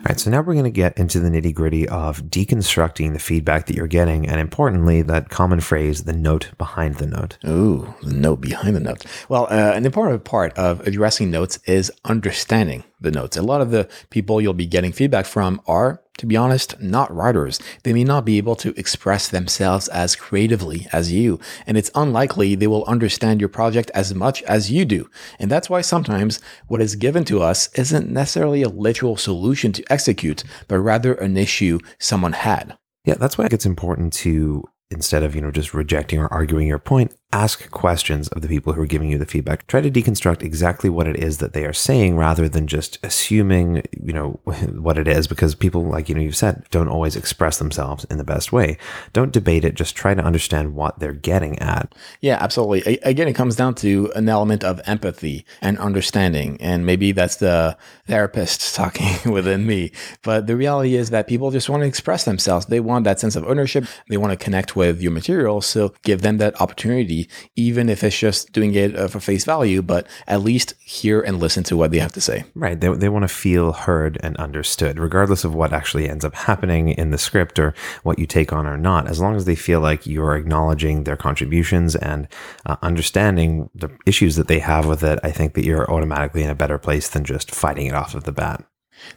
All 0.00 0.06
right, 0.08 0.18
so 0.18 0.30
now 0.30 0.40
we're 0.40 0.54
going 0.54 0.64
to 0.64 0.70
get 0.70 0.96
into 0.96 1.20
the 1.20 1.28
nitty 1.28 1.52
gritty 1.52 1.86
of 1.86 2.22
deconstructing 2.22 3.12
the 3.12 3.18
feedback 3.18 3.66
that 3.66 3.76
you're 3.76 3.86
getting, 3.86 4.26
and 4.26 4.40
importantly, 4.40 5.02
that 5.02 5.28
common 5.28 5.60
phrase, 5.60 6.04
the 6.04 6.14
note 6.14 6.52
behind 6.56 6.94
the 6.94 7.06
note. 7.06 7.36
Ooh, 7.46 7.94
the 8.02 8.14
note 8.14 8.40
behind 8.40 8.74
the 8.74 8.80
note. 8.80 9.04
Well, 9.28 9.46
uh, 9.50 9.72
an 9.74 9.84
important 9.84 10.24
part 10.24 10.56
of 10.56 10.80
addressing 10.86 11.30
notes 11.30 11.58
is 11.66 11.92
understanding 12.06 12.84
the 13.00 13.10
notes. 13.10 13.36
A 13.36 13.42
lot 13.42 13.60
of 13.60 13.70
the 13.70 13.88
people 14.10 14.40
you'll 14.40 14.54
be 14.54 14.66
getting 14.66 14.92
feedback 14.92 15.26
from 15.26 15.60
are 15.66 16.02
to 16.20 16.26
be 16.26 16.36
honest, 16.36 16.78
not 16.82 17.14
writers. 17.14 17.58
They 17.82 17.94
may 17.94 18.04
not 18.04 18.26
be 18.26 18.36
able 18.36 18.54
to 18.56 18.78
express 18.78 19.26
themselves 19.26 19.88
as 19.88 20.14
creatively 20.14 20.86
as 20.92 21.10
you, 21.10 21.40
and 21.66 21.78
it's 21.78 21.90
unlikely 21.94 22.54
they 22.54 22.66
will 22.66 22.84
understand 22.84 23.40
your 23.40 23.48
project 23.48 23.90
as 23.94 24.14
much 24.14 24.42
as 24.42 24.70
you 24.70 24.84
do. 24.84 25.08
And 25.38 25.50
that's 25.50 25.70
why 25.70 25.80
sometimes 25.80 26.38
what 26.68 26.82
is 26.82 26.94
given 26.94 27.24
to 27.24 27.40
us 27.42 27.72
isn't 27.72 28.10
necessarily 28.10 28.62
a 28.62 28.68
literal 28.68 29.16
solution 29.16 29.72
to 29.72 29.84
execute, 29.90 30.44
but 30.68 30.78
rather 30.80 31.14
an 31.14 31.38
issue 31.38 31.78
someone 31.98 32.34
had. 32.34 32.76
Yeah, 33.06 33.14
that's 33.14 33.38
why 33.38 33.48
it's 33.50 33.64
important 33.64 34.12
to 34.14 34.64
instead 34.90 35.22
of 35.22 35.34
you 35.34 35.40
know 35.40 35.50
just 35.50 35.72
rejecting 35.72 36.18
or 36.18 36.30
arguing 36.32 36.66
your 36.66 36.78
point 36.78 37.14
ask 37.32 37.70
questions 37.70 38.28
of 38.28 38.42
the 38.42 38.48
people 38.48 38.72
who 38.72 38.82
are 38.82 38.86
giving 38.86 39.08
you 39.08 39.18
the 39.18 39.26
feedback. 39.26 39.66
Try 39.66 39.80
to 39.80 39.90
deconstruct 39.90 40.42
exactly 40.42 40.90
what 40.90 41.06
it 41.06 41.16
is 41.16 41.38
that 41.38 41.52
they 41.52 41.64
are 41.64 41.72
saying 41.72 42.16
rather 42.16 42.48
than 42.48 42.66
just 42.66 42.98
assuming 43.04 43.82
you 44.02 44.12
know 44.12 44.40
what 44.44 44.98
it 44.98 45.06
is 45.06 45.28
because 45.28 45.54
people 45.54 45.84
like 45.84 46.08
you 46.08 46.14
know 46.14 46.20
you've 46.20 46.36
said 46.36 46.64
don't 46.70 46.88
always 46.88 47.16
express 47.16 47.58
themselves 47.58 48.04
in 48.04 48.18
the 48.18 48.24
best 48.24 48.52
way. 48.52 48.76
Don't 49.12 49.32
debate 49.32 49.64
it. 49.64 49.74
Just 49.74 49.94
try 49.94 50.14
to 50.14 50.22
understand 50.22 50.74
what 50.74 50.98
they're 50.98 51.12
getting 51.12 51.58
at. 51.60 51.94
Yeah 52.20 52.38
absolutely. 52.40 52.98
Again 53.02 53.28
it 53.28 53.34
comes 53.34 53.56
down 53.56 53.74
to 53.76 54.12
an 54.16 54.28
element 54.28 54.64
of 54.64 54.80
empathy 54.86 55.44
and 55.62 55.78
understanding 55.78 56.56
and 56.60 56.84
maybe 56.84 57.12
that's 57.12 57.36
the 57.36 57.76
therapist 58.06 58.74
talking 58.74 59.30
within 59.32 59.66
me. 59.66 59.92
But 60.22 60.48
the 60.48 60.56
reality 60.56 60.96
is 60.96 61.10
that 61.10 61.28
people 61.28 61.50
just 61.52 61.68
want 61.68 61.82
to 61.82 61.86
express 61.86 62.24
themselves. 62.24 62.66
They 62.66 62.80
want 62.80 63.04
that 63.04 63.20
sense 63.20 63.36
of 63.36 63.44
ownership. 63.44 63.84
They 64.08 64.16
want 64.16 64.32
to 64.32 64.44
connect 64.44 64.74
with 64.74 65.00
your 65.00 65.12
material 65.12 65.60
so 65.60 65.94
give 66.02 66.22
them 66.22 66.38
that 66.38 66.60
opportunity 66.60 67.19
even 67.56 67.88
if 67.88 68.04
it's 68.04 68.18
just 68.18 68.52
doing 68.52 68.74
it 68.74 68.96
uh, 68.96 69.08
for 69.08 69.20
face 69.20 69.44
value, 69.44 69.82
but 69.82 70.06
at 70.26 70.42
least 70.42 70.74
hear 70.84 71.20
and 71.20 71.38
listen 71.38 71.64
to 71.64 71.76
what 71.76 71.90
they 71.90 71.98
have 71.98 72.12
to 72.12 72.20
say. 72.20 72.44
Right. 72.54 72.80
They, 72.80 72.92
they 72.94 73.08
want 73.08 73.24
to 73.24 73.28
feel 73.28 73.72
heard 73.72 74.18
and 74.22 74.36
understood, 74.36 74.98
regardless 74.98 75.44
of 75.44 75.54
what 75.54 75.72
actually 75.72 76.08
ends 76.08 76.24
up 76.24 76.34
happening 76.34 76.90
in 76.90 77.10
the 77.10 77.18
script 77.18 77.58
or 77.58 77.74
what 78.02 78.18
you 78.18 78.26
take 78.26 78.52
on 78.52 78.66
or 78.66 78.76
not. 78.76 79.08
As 79.08 79.20
long 79.20 79.36
as 79.36 79.44
they 79.44 79.56
feel 79.56 79.80
like 79.80 80.06
you're 80.06 80.36
acknowledging 80.36 81.04
their 81.04 81.16
contributions 81.16 81.96
and 81.96 82.28
uh, 82.66 82.76
understanding 82.82 83.70
the 83.74 83.90
issues 84.06 84.36
that 84.36 84.48
they 84.48 84.58
have 84.58 84.86
with 84.86 85.02
it, 85.02 85.18
I 85.22 85.30
think 85.30 85.54
that 85.54 85.64
you're 85.64 85.90
automatically 85.90 86.42
in 86.42 86.50
a 86.50 86.54
better 86.54 86.78
place 86.78 87.08
than 87.08 87.24
just 87.24 87.50
fighting 87.50 87.86
it 87.86 87.94
off 87.94 88.14
of 88.14 88.24
the 88.24 88.32
bat. 88.32 88.64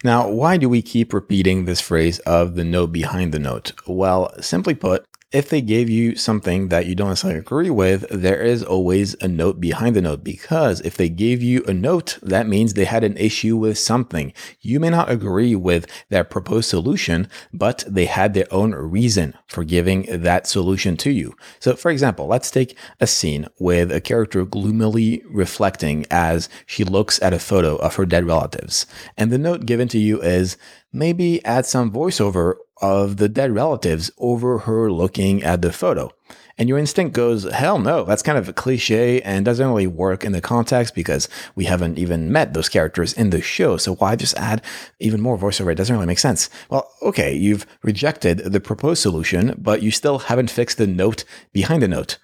Now, 0.03 0.29
why 0.29 0.57
do 0.57 0.69
we 0.69 0.81
keep 0.81 1.13
repeating 1.13 1.65
this 1.65 1.81
phrase 1.81 2.19
of 2.19 2.55
the 2.55 2.63
note 2.63 2.91
behind 2.91 3.33
the 3.33 3.39
note? 3.39 3.73
Well, 3.85 4.33
simply 4.41 4.75
put, 4.75 5.05
if 5.33 5.49
they 5.49 5.61
gave 5.61 5.89
you 5.89 6.15
something 6.15 6.67
that 6.67 6.85
you 6.85 6.93
don't 6.93 7.09
necessarily 7.09 7.39
agree 7.39 7.71
with, 7.71 8.05
there 8.11 8.39
is 8.39 8.61
always 8.61 9.15
a 9.15 9.27
note 9.27 9.59
behind 9.59 9.95
the 9.95 10.01
note 10.01 10.23
because 10.23 10.79
if 10.81 10.95
they 10.95 11.09
gave 11.09 11.41
you 11.41 11.63
a 11.67 11.73
note, 11.73 12.19
that 12.21 12.47
means 12.47 12.73
they 12.73 12.85
had 12.85 13.03
an 13.03 13.17
issue 13.17 13.57
with 13.57 13.79
something. 13.79 14.31
You 14.61 14.79
may 14.79 14.91
not 14.91 15.09
agree 15.09 15.55
with 15.55 15.87
their 16.09 16.23
proposed 16.23 16.69
solution, 16.69 17.27
but 17.51 17.83
they 17.87 18.05
had 18.05 18.35
their 18.35 18.45
own 18.51 18.73
reason 18.75 19.33
for 19.47 19.63
giving 19.63 20.05
that 20.09 20.45
solution 20.45 20.95
to 20.97 21.09
you. 21.09 21.35
So, 21.59 21.75
for 21.75 21.89
example, 21.89 22.27
let's 22.27 22.51
take 22.51 22.77
a 23.01 23.07
scene 23.07 23.47
with 23.57 23.91
a 23.91 24.01
character 24.01 24.45
gloomily 24.45 25.23
reflecting 25.25 26.05
as 26.11 26.47
she 26.67 26.83
looks 26.83 27.19
at 27.23 27.33
a 27.33 27.39
photo 27.39 27.77
of 27.77 27.95
her 27.95 28.05
dead 28.05 28.25
relatives. 28.25 28.85
And 29.17 29.31
the 29.31 29.39
note 29.39 29.65
given 29.65 29.87
to 29.89 29.97
you 29.97 30.21
is 30.21 30.57
maybe 30.93 31.43
add 31.43 31.65
some 31.65 31.91
voiceover 31.91 32.57
of 32.81 33.17
the 33.17 33.29
dead 33.29 33.51
relatives 33.51 34.11
over 34.17 34.59
her 34.59 34.91
looking 34.91 35.43
at 35.43 35.61
the 35.61 35.71
photo. 35.71 36.11
And 36.57 36.69
your 36.69 36.77
instinct 36.77 37.15
goes, 37.15 37.51
hell 37.51 37.79
no, 37.79 38.03
that's 38.03 38.21
kind 38.21 38.37
of 38.37 38.47
a 38.47 38.53
cliche 38.53 39.21
and 39.21 39.43
doesn't 39.43 39.67
really 39.67 39.87
work 39.87 40.23
in 40.23 40.33
the 40.33 40.41
context 40.41 40.93
because 40.93 41.27
we 41.55 41.65
haven't 41.65 41.97
even 41.97 42.31
met 42.31 42.53
those 42.53 42.69
characters 42.69 43.13
in 43.13 43.31
the 43.31 43.41
show. 43.41 43.77
So 43.77 43.95
why 43.95 44.15
just 44.15 44.37
add 44.37 44.61
even 44.99 45.19
more 45.19 45.37
voiceover? 45.37 45.71
It 45.71 45.75
doesn't 45.75 45.95
really 45.95 46.05
make 46.05 46.19
sense. 46.19 46.49
Well, 46.69 46.91
okay, 47.01 47.33
you've 47.33 47.65
rejected 47.81 48.37
the 48.37 48.59
proposed 48.59 49.01
solution, 49.01 49.55
but 49.57 49.81
you 49.81 49.89
still 49.89 50.19
haven't 50.19 50.51
fixed 50.51 50.77
the 50.77 50.85
note 50.85 51.23
behind 51.53 51.81
the 51.81 51.87
note. 51.87 52.19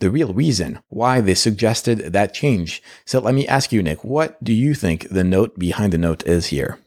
The 0.00 0.10
real 0.10 0.32
reason 0.32 0.80
why 0.88 1.20
they 1.20 1.34
suggested 1.34 1.98
that 1.98 2.34
change. 2.34 2.82
So 3.04 3.20
let 3.20 3.34
me 3.34 3.46
ask 3.46 3.70
you, 3.70 3.82
Nick, 3.82 4.02
what 4.02 4.42
do 4.42 4.52
you 4.52 4.74
think 4.74 5.08
the 5.08 5.24
note 5.24 5.58
behind 5.58 5.92
the 5.92 5.98
note 5.98 6.26
is 6.26 6.46
here? 6.46 6.78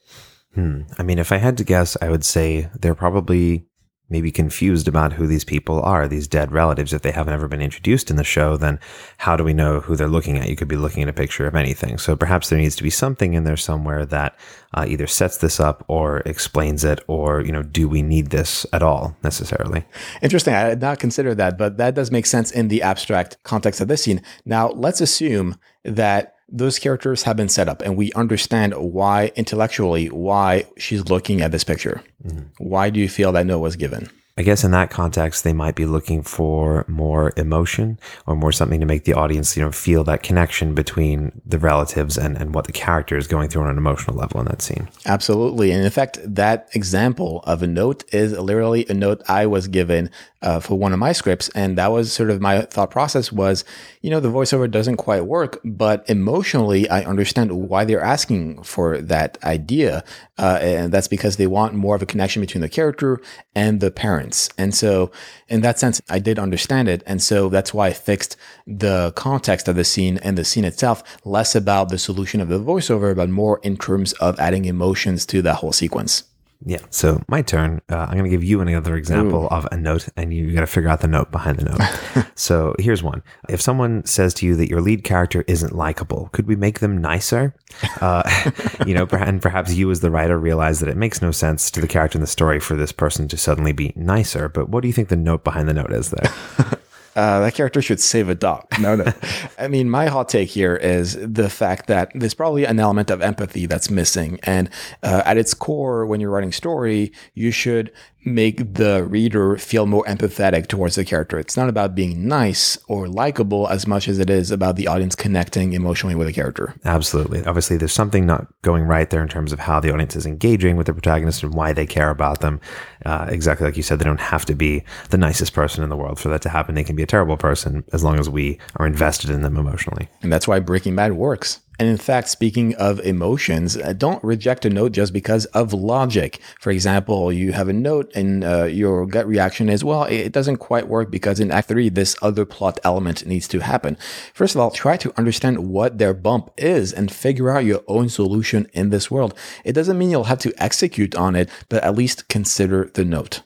Hmm. 0.58 0.82
I 0.98 1.04
mean, 1.04 1.20
if 1.20 1.32
I 1.32 1.38
had 1.38 1.56
to 1.58 1.64
guess, 1.64 1.96
I 2.02 2.10
would 2.10 2.26
say 2.26 2.68
they're 2.74 2.96
probably 2.96 3.68
maybe 4.10 4.32
confused 4.32 4.88
about 4.88 5.14
who 5.14 5.28
these 5.28 5.44
people 5.44 5.84
are, 5.84 6.08
these 6.08 6.28
dead 6.28 6.52
relatives. 6.52 6.94
If 6.94 7.04
they 7.04 7.12
haven't 7.12 7.36
ever 7.36 7.48
been 7.48 7.62
introduced 7.62 8.10
in 8.10 8.16
the 8.16 8.24
show, 8.24 8.58
then 8.58 8.80
how 9.18 9.36
do 9.36 9.44
we 9.44 9.54
know 9.54 9.82
who 9.82 9.96
they're 9.96 10.08
looking 10.08 10.36
at? 10.40 10.50
You 10.50 10.56
could 10.56 10.68
be 10.68 10.78
looking 10.78 11.04
at 11.04 11.10
a 11.10 11.14
picture 11.14 11.46
of 11.46 11.54
anything. 11.54 12.00
So 12.00 12.16
perhaps 12.16 12.50
there 12.50 12.58
needs 12.58 12.76
to 12.78 12.84
be 12.84 12.90
something 12.90 13.36
in 13.36 13.44
there 13.44 13.56
somewhere 13.56 14.04
that 14.06 14.40
uh, 14.74 14.86
either 14.88 15.06
sets 15.06 15.38
this 15.38 15.60
up 15.60 15.86
or 15.88 16.22
explains 16.22 16.84
it, 16.84 17.04
or, 17.08 17.42
you 17.42 17.52
know, 17.52 17.62
do 17.62 17.88
we 17.88 18.02
need 18.02 18.32
this 18.32 18.66
at 18.74 18.82
all 18.82 19.16
necessarily? 19.24 19.86
Interesting. 20.24 20.56
I 20.56 20.62
had 20.62 20.82
not 20.82 20.98
considered 20.98 21.36
that, 21.36 21.56
but 21.56 21.78
that 21.78 21.94
does 21.94 22.10
make 22.10 22.26
sense 22.26 22.50
in 22.50 22.70
the 22.70 22.82
abstract 22.82 23.38
context 23.44 23.80
of 23.80 23.90
this 23.90 24.06
scene. 24.06 24.24
Now, 24.44 24.70
let's 24.70 25.02
assume 25.02 25.56
that 25.84 26.34
those 26.50 26.80
characters 26.80 27.24
have 27.24 27.36
been 27.36 27.50
set 27.50 27.68
up 27.68 27.82
and 27.82 27.98
we 27.98 28.12
understand 28.14 28.74
why 28.74 29.32
intellectually 29.36 30.08
why 30.08 30.66
she's 30.78 31.10
looking 31.10 31.42
at 31.42 31.52
this 31.52 31.64
picture. 31.64 32.02
Mm-hmm. 32.26 32.44
Why 32.58 32.90
do 32.90 33.00
you 33.00 33.10
feel 33.10 33.32
that 33.34 33.46
note 33.46 33.60
was 33.60 33.76
given? 33.76 34.10
I 34.38 34.44
guess 34.44 34.64
in 34.64 34.72
that 34.72 34.92
context, 34.92 35.44
they 35.44 35.54
might 35.54 35.76
be 35.76 35.86
looking 35.86 36.22
for 36.22 36.86
more 36.88 37.34
emotion 37.38 38.00
or 38.28 38.36
more 38.36 38.52
something 38.52 38.80
to 38.80 38.86
make 38.86 39.06
the 39.06 39.14
audience, 39.14 39.58
you 39.58 39.64
know, 39.64 39.72
feel 39.72 40.04
that 40.04 40.22
connection 40.22 40.76
between 40.76 41.42
the 41.44 41.58
relatives 41.58 42.18
and, 42.18 42.38
and 42.38 42.54
what 42.54 42.66
the 42.66 42.72
character 42.72 43.18
is 43.18 43.28
going 43.28 43.50
through 43.50 43.64
on 43.64 43.70
an 43.70 43.78
emotional 43.78 44.16
level 44.16 44.40
in 44.40 44.46
that 44.46 44.62
scene. 44.62 44.88
Absolutely. 45.08 45.72
And 45.72 45.84
in 45.84 45.90
fact, 45.90 46.20
that 46.24 46.70
example 46.74 47.42
of 47.46 47.64
a 47.64 47.68
note 47.68 48.04
is 48.14 48.32
literally 48.34 48.86
a 48.90 48.94
note 48.94 49.24
I 49.28 49.48
was 49.48 49.68
given 49.68 50.12
uh, 50.42 50.60
for 50.60 50.76
one 50.76 50.94
of 50.94 51.00
my 51.00 51.12
scripts. 51.12 51.50
And 51.50 51.78
that 51.78 51.92
was 51.92 52.14
sort 52.14 52.30
of 52.30 52.42
my 52.42 52.62
thought 52.62 52.92
process 52.92 53.32
was, 53.32 53.66
you 54.02 54.10
know, 54.10 54.20
the 54.20 54.30
voiceover 54.30 54.70
doesn't 54.70 54.98
quite 54.98 55.26
work, 55.26 55.60
but 55.64 56.08
emotionally, 56.10 56.88
I 56.90 57.04
understand 57.04 57.52
why 57.52 57.86
they're 57.86 58.02
asking 58.02 58.64
for 58.64 59.00
that 59.02 59.38
idea. 59.44 60.04
Uh, 60.38 60.60
and 60.62 60.92
that's 60.94 61.08
because 61.08 61.38
they 61.38 61.48
want 61.48 61.74
more 61.74 61.96
of 61.96 62.02
a 62.02 62.06
connection 62.06 62.42
between 62.42 62.62
the 62.62 62.70
character 62.70 63.20
and 63.56 63.80
the 63.80 63.90
parents. 64.28 64.50
And 64.58 64.74
so, 64.74 65.12
in 65.48 65.62
that 65.62 65.80
sense, 65.80 66.02
I 66.10 66.20
did 66.20 66.40
understand 66.40 66.90
it. 66.90 67.04
And 67.06 67.22
so 67.22 67.50
that's 67.50 67.74
why 67.74 67.88
I 67.88 67.94
fixed 67.94 68.38
the 68.66 69.14
context 69.16 69.68
of 69.68 69.76
the 69.76 69.84
scene 69.84 70.20
and 70.24 70.38
the 70.38 70.44
scene 70.44 70.66
itself, 70.66 71.04
less 71.26 71.56
about 71.56 71.90
the 71.90 71.98
solution 71.98 72.42
of 72.42 72.50
the 72.50 72.60
voiceover, 72.60 73.16
but 73.16 73.30
more 73.30 73.60
in 73.64 73.78
terms 73.78 74.14
of 74.20 74.40
adding 74.40 74.66
emotions 74.66 75.26
to 75.28 75.42
that 75.44 75.56
whole 75.56 75.74
sequence. 75.74 76.24
Yeah. 76.66 76.80
So 76.90 77.22
my 77.28 77.42
turn. 77.42 77.82
Uh, 77.90 77.98
I'm 77.98 78.14
going 78.14 78.24
to 78.24 78.30
give 78.30 78.44
you 78.44 78.62
another 78.62 78.96
example 78.96 79.44
Ooh. 79.44 79.56
of 79.56 79.68
a 79.72 79.78
note, 79.78 80.08
and 80.18 80.34
you 80.34 80.54
got 80.54 80.62
to 80.62 80.68
figure 80.68 80.90
out 80.90 81.02
the 81.02 81.08
note 81.08 81.32
behind 81.32 81.60
the 81.60 81.66
note. 81.66 82.28
so 82.36 82.76
here's 82.80 83.04
one. 83.04 83.22
If 83.48 83.62
someone 83.62 84.06
says 84.06 84.34
to 84.36 84.46
you 84.46 84.56
that 84.56 84.70
your 84.70 84.82
lead 84.82 85.04
character 85.04 85.44
isn't 85.48 85.76
likable, 85.76 86.30
could 86.32 86.48
we 86.48 86.56
make 86.56 86.80
them 86.80 86.98
nicer? 86.98 87.54
Uh, 88.02 88.24
you 88.86 88.94
know, 88.94 89.08
and 89.12 89.42
perhaps 89.42 89.74
you 89.74 89.92
as 89.92 90.00
the 90.00 90.12
writer 90.12 90.40
realize 90.40 90.80
that 90.80 90.90
it 90.90 90.98
makes 90.98 91.22
no 91.22 91.32
sense 91.32 91.70
to 91.72 91.82
the 91.82 91.88
character 91.88 92.18
in 92.18 92.22
the 92.22 92.28
story 92.28 92.60
for 92.60 92.76
this 92.76 92.92
person 92.92 93.28
to 93.28 93.38
suddenly 93.38 93.72
be 93.72 93.94
nicer. 93.96 94.50
But 94.50 94.70
what 94.70 94.82
do 94.82 94.88
you 94.88 94.94
think 94.94 95.10
the 95.10 95.16
note 95.16 95.44
behind 95.44 95.70
the 95.70 95.74
note 95.74 95.94
is 95.94 96.10
there? 96.10 96.34
Uh, 97.18 97.40
that 97.40 97.56
character 97.56 97.82
should 97.82 98.00
save 98.00 98.30
a 98.30 98.36
dog. 98.36 98.64
No, 98.80 98.96
no. 98.96 99.12
I 99.60 99.68
mean, 99.68 99.90
my 99.90 100.06
hot 100.06 100.30
take 100.30 100.50
here 100.50 100.76
is 100.76 101.18
the 101.20 101.50
fact 101.50 101.88
that 101.88 102.12
there's 102.14 102.36
probably 102.36 102.64
an 102.64 102.80
element 102.80 103.10
of 103.10 103.24
empathy 103.24 103.66
that's 103.66 103.90
missing. 103.90 104.40
And 104.44 104.70
uh, 105.02 105.24
at 105.26 105.36
its 105.36 105.56
core, 105.56 106.06
when 106.06 106.22
you're 106.22 106.30
writing 106.30 106.52
story, 106.52 107.12
you 107.34 107.50
should 107.50 107.92
make 108.28 108.76
the 108.76 109.04
reader 109.06 109.58
feel 109.58 109.86
more 109.86 110.04
empathetic 110.06 110.68
towards 110.68 110.96
the 110.96 111.06
character. 111.06 111.40
It's 111.40 111.58
not 111.58 111.70
about 111.70 111.96
being 111.96 112.28
nice 112.28 112.78
or 112.88 113.08
likable 113.08 113.68
as 113.68 113.88
much 113.88 114.08
as 114.08 114.20
it 114.20 114.30
is 114.30 114.52
about 114.52 114.76
the 114.76 114.88
audience 114.88 115.16
connecting 115.16 115.74
emotionally 115.74 116.16
with 116.16 116.28
the 116.28 116.34
character. 116.34 116.76
Absolutely. 116.86 117.44
Obviously, 117.46 117.78
there's 117.78 117.94
something 117.94 118.26
not 118.26 118.48
going 118.62 118.84
right 118.84 119.10
there 119.10 119.22
in 119.22 119.30
terms 119.30 119.52
of 119.52 119.60
how 119.60 119.80
the 119.80 119.92
audience 119.92 120.16
is 120.16 120.26
engaging 120.26 120.78
with 120.78 120.88
the 120.88 120.94
protagonist 120.94 121.44
and 121.44 121.54
why 121.54 121.74
they 121.74 121.86
care 121.86 122.10
about 122.10 122.42
them. 122.42 122.60
Uh, 123.06 123.28
exactly 123.30 123.66
like 123.66 123.78
you 123.78 123.84
said, 123.84 124.00
they 124.00 124.06
don't 124.06 124.20
have 124.20 124.46
to 124.46 124.56
be 124.56 124.84
the 125.10 125.18
nicest 125.18 125.54
person 125.54 125.84
in 125.84 125.90
the 125.90 125.98
world 125.98 126.20
for 126.20 126.30
that 126.30 126.42
to 126.42 126.50
happen. 126.50 126.76
They 126.76 126.84
can 126.84 126.96
be 126.96 127.04
a 127.04 127.08
terrible 127.08 127.38
person 127.38 127.84
as 127.94 128.04
long 128.04 128.20
as 128.20 128.30
we 128.30 128.60
are 128.76 128.86
invested 128.86 129.30
in 129.30 129.42
them 129.42 129.58
emotionally. 129.58 130.10
And 130.22 130.32
that's 130.32 130.48
why 130.48 130.60
Breaking 130.60 130.96
Bad 130.96 131.14
works. 131.14 131.62
And 131.80 131.88
in 131.88 131.98
fact, 131.98 132.30
speaking 132.30 132.76
of 132.76 133.00
emotions, 133.02 133.78
uh, 133.78 133.94
don't 133.94 134.24
reject 134.24 134.66
a 134.66 134.70
note 134.70 134.94
just 134.94 135.14
because 135.14 135.46
of 135.48 135.74
logic. 135.74 136.40
For 136.60 136.72
example, 136.72 137.32
you 137.32 137.54
have 137.54 137.68
a 137.68 137.74
note 137.74 138.12
and 138.16 138.44
uh, 138.44 138.64
your 138.64 139.06
gut 139.06 139.28
reaction 139.28 139.70
is, 139.70 139.84
well, 139.84 140.06
it 140.06 140.32
doesn't 140.32 140.58
quite 140.58 140.88
work 140.88 141.12
because 141.12 141.40
in 141.40 141.52
Act 141.52 141.68
3, 141.68 141.90
this 141.90 142.16
other 142.22 142.46
plot 142.46 142.80
element 142.84 143.26
needs 143.26 143.48
to 143.50 143.60
happen. 143.60 143.98
First 144.34 144.56
of 144.56 144.62
all, 144.62 144.72
try 144.72 144.98
to 144.98 145.14
understand 145.18 145.70
what 145.70 145.98
their 145.98 146.14
bump 146.14 146.52
is 146.58 146.92
and 146.94 147.12
figure 147.12 147.50
out 147.50 147.66
your 147.66 147.84
own 147.88 148.10
solution 148.10 148.68
in 148.74 148.90
this 148.90 149.12
world. 149.12 149.34
It 149.64 149.74
doesn't 149.74 149.98
mean 149.98 150.10
you'll 150.10 150.26
have 150.26 150.40
to 150.40 150.54
execute 150.58 151.16
on 151.16 151.36
it, 151.36 151.50
but 151.70 151.84
at 151.84 151.96
least 151.96 152.28
consider 152.28 152.90
the 152.94 153.06
note. 153.06 153.44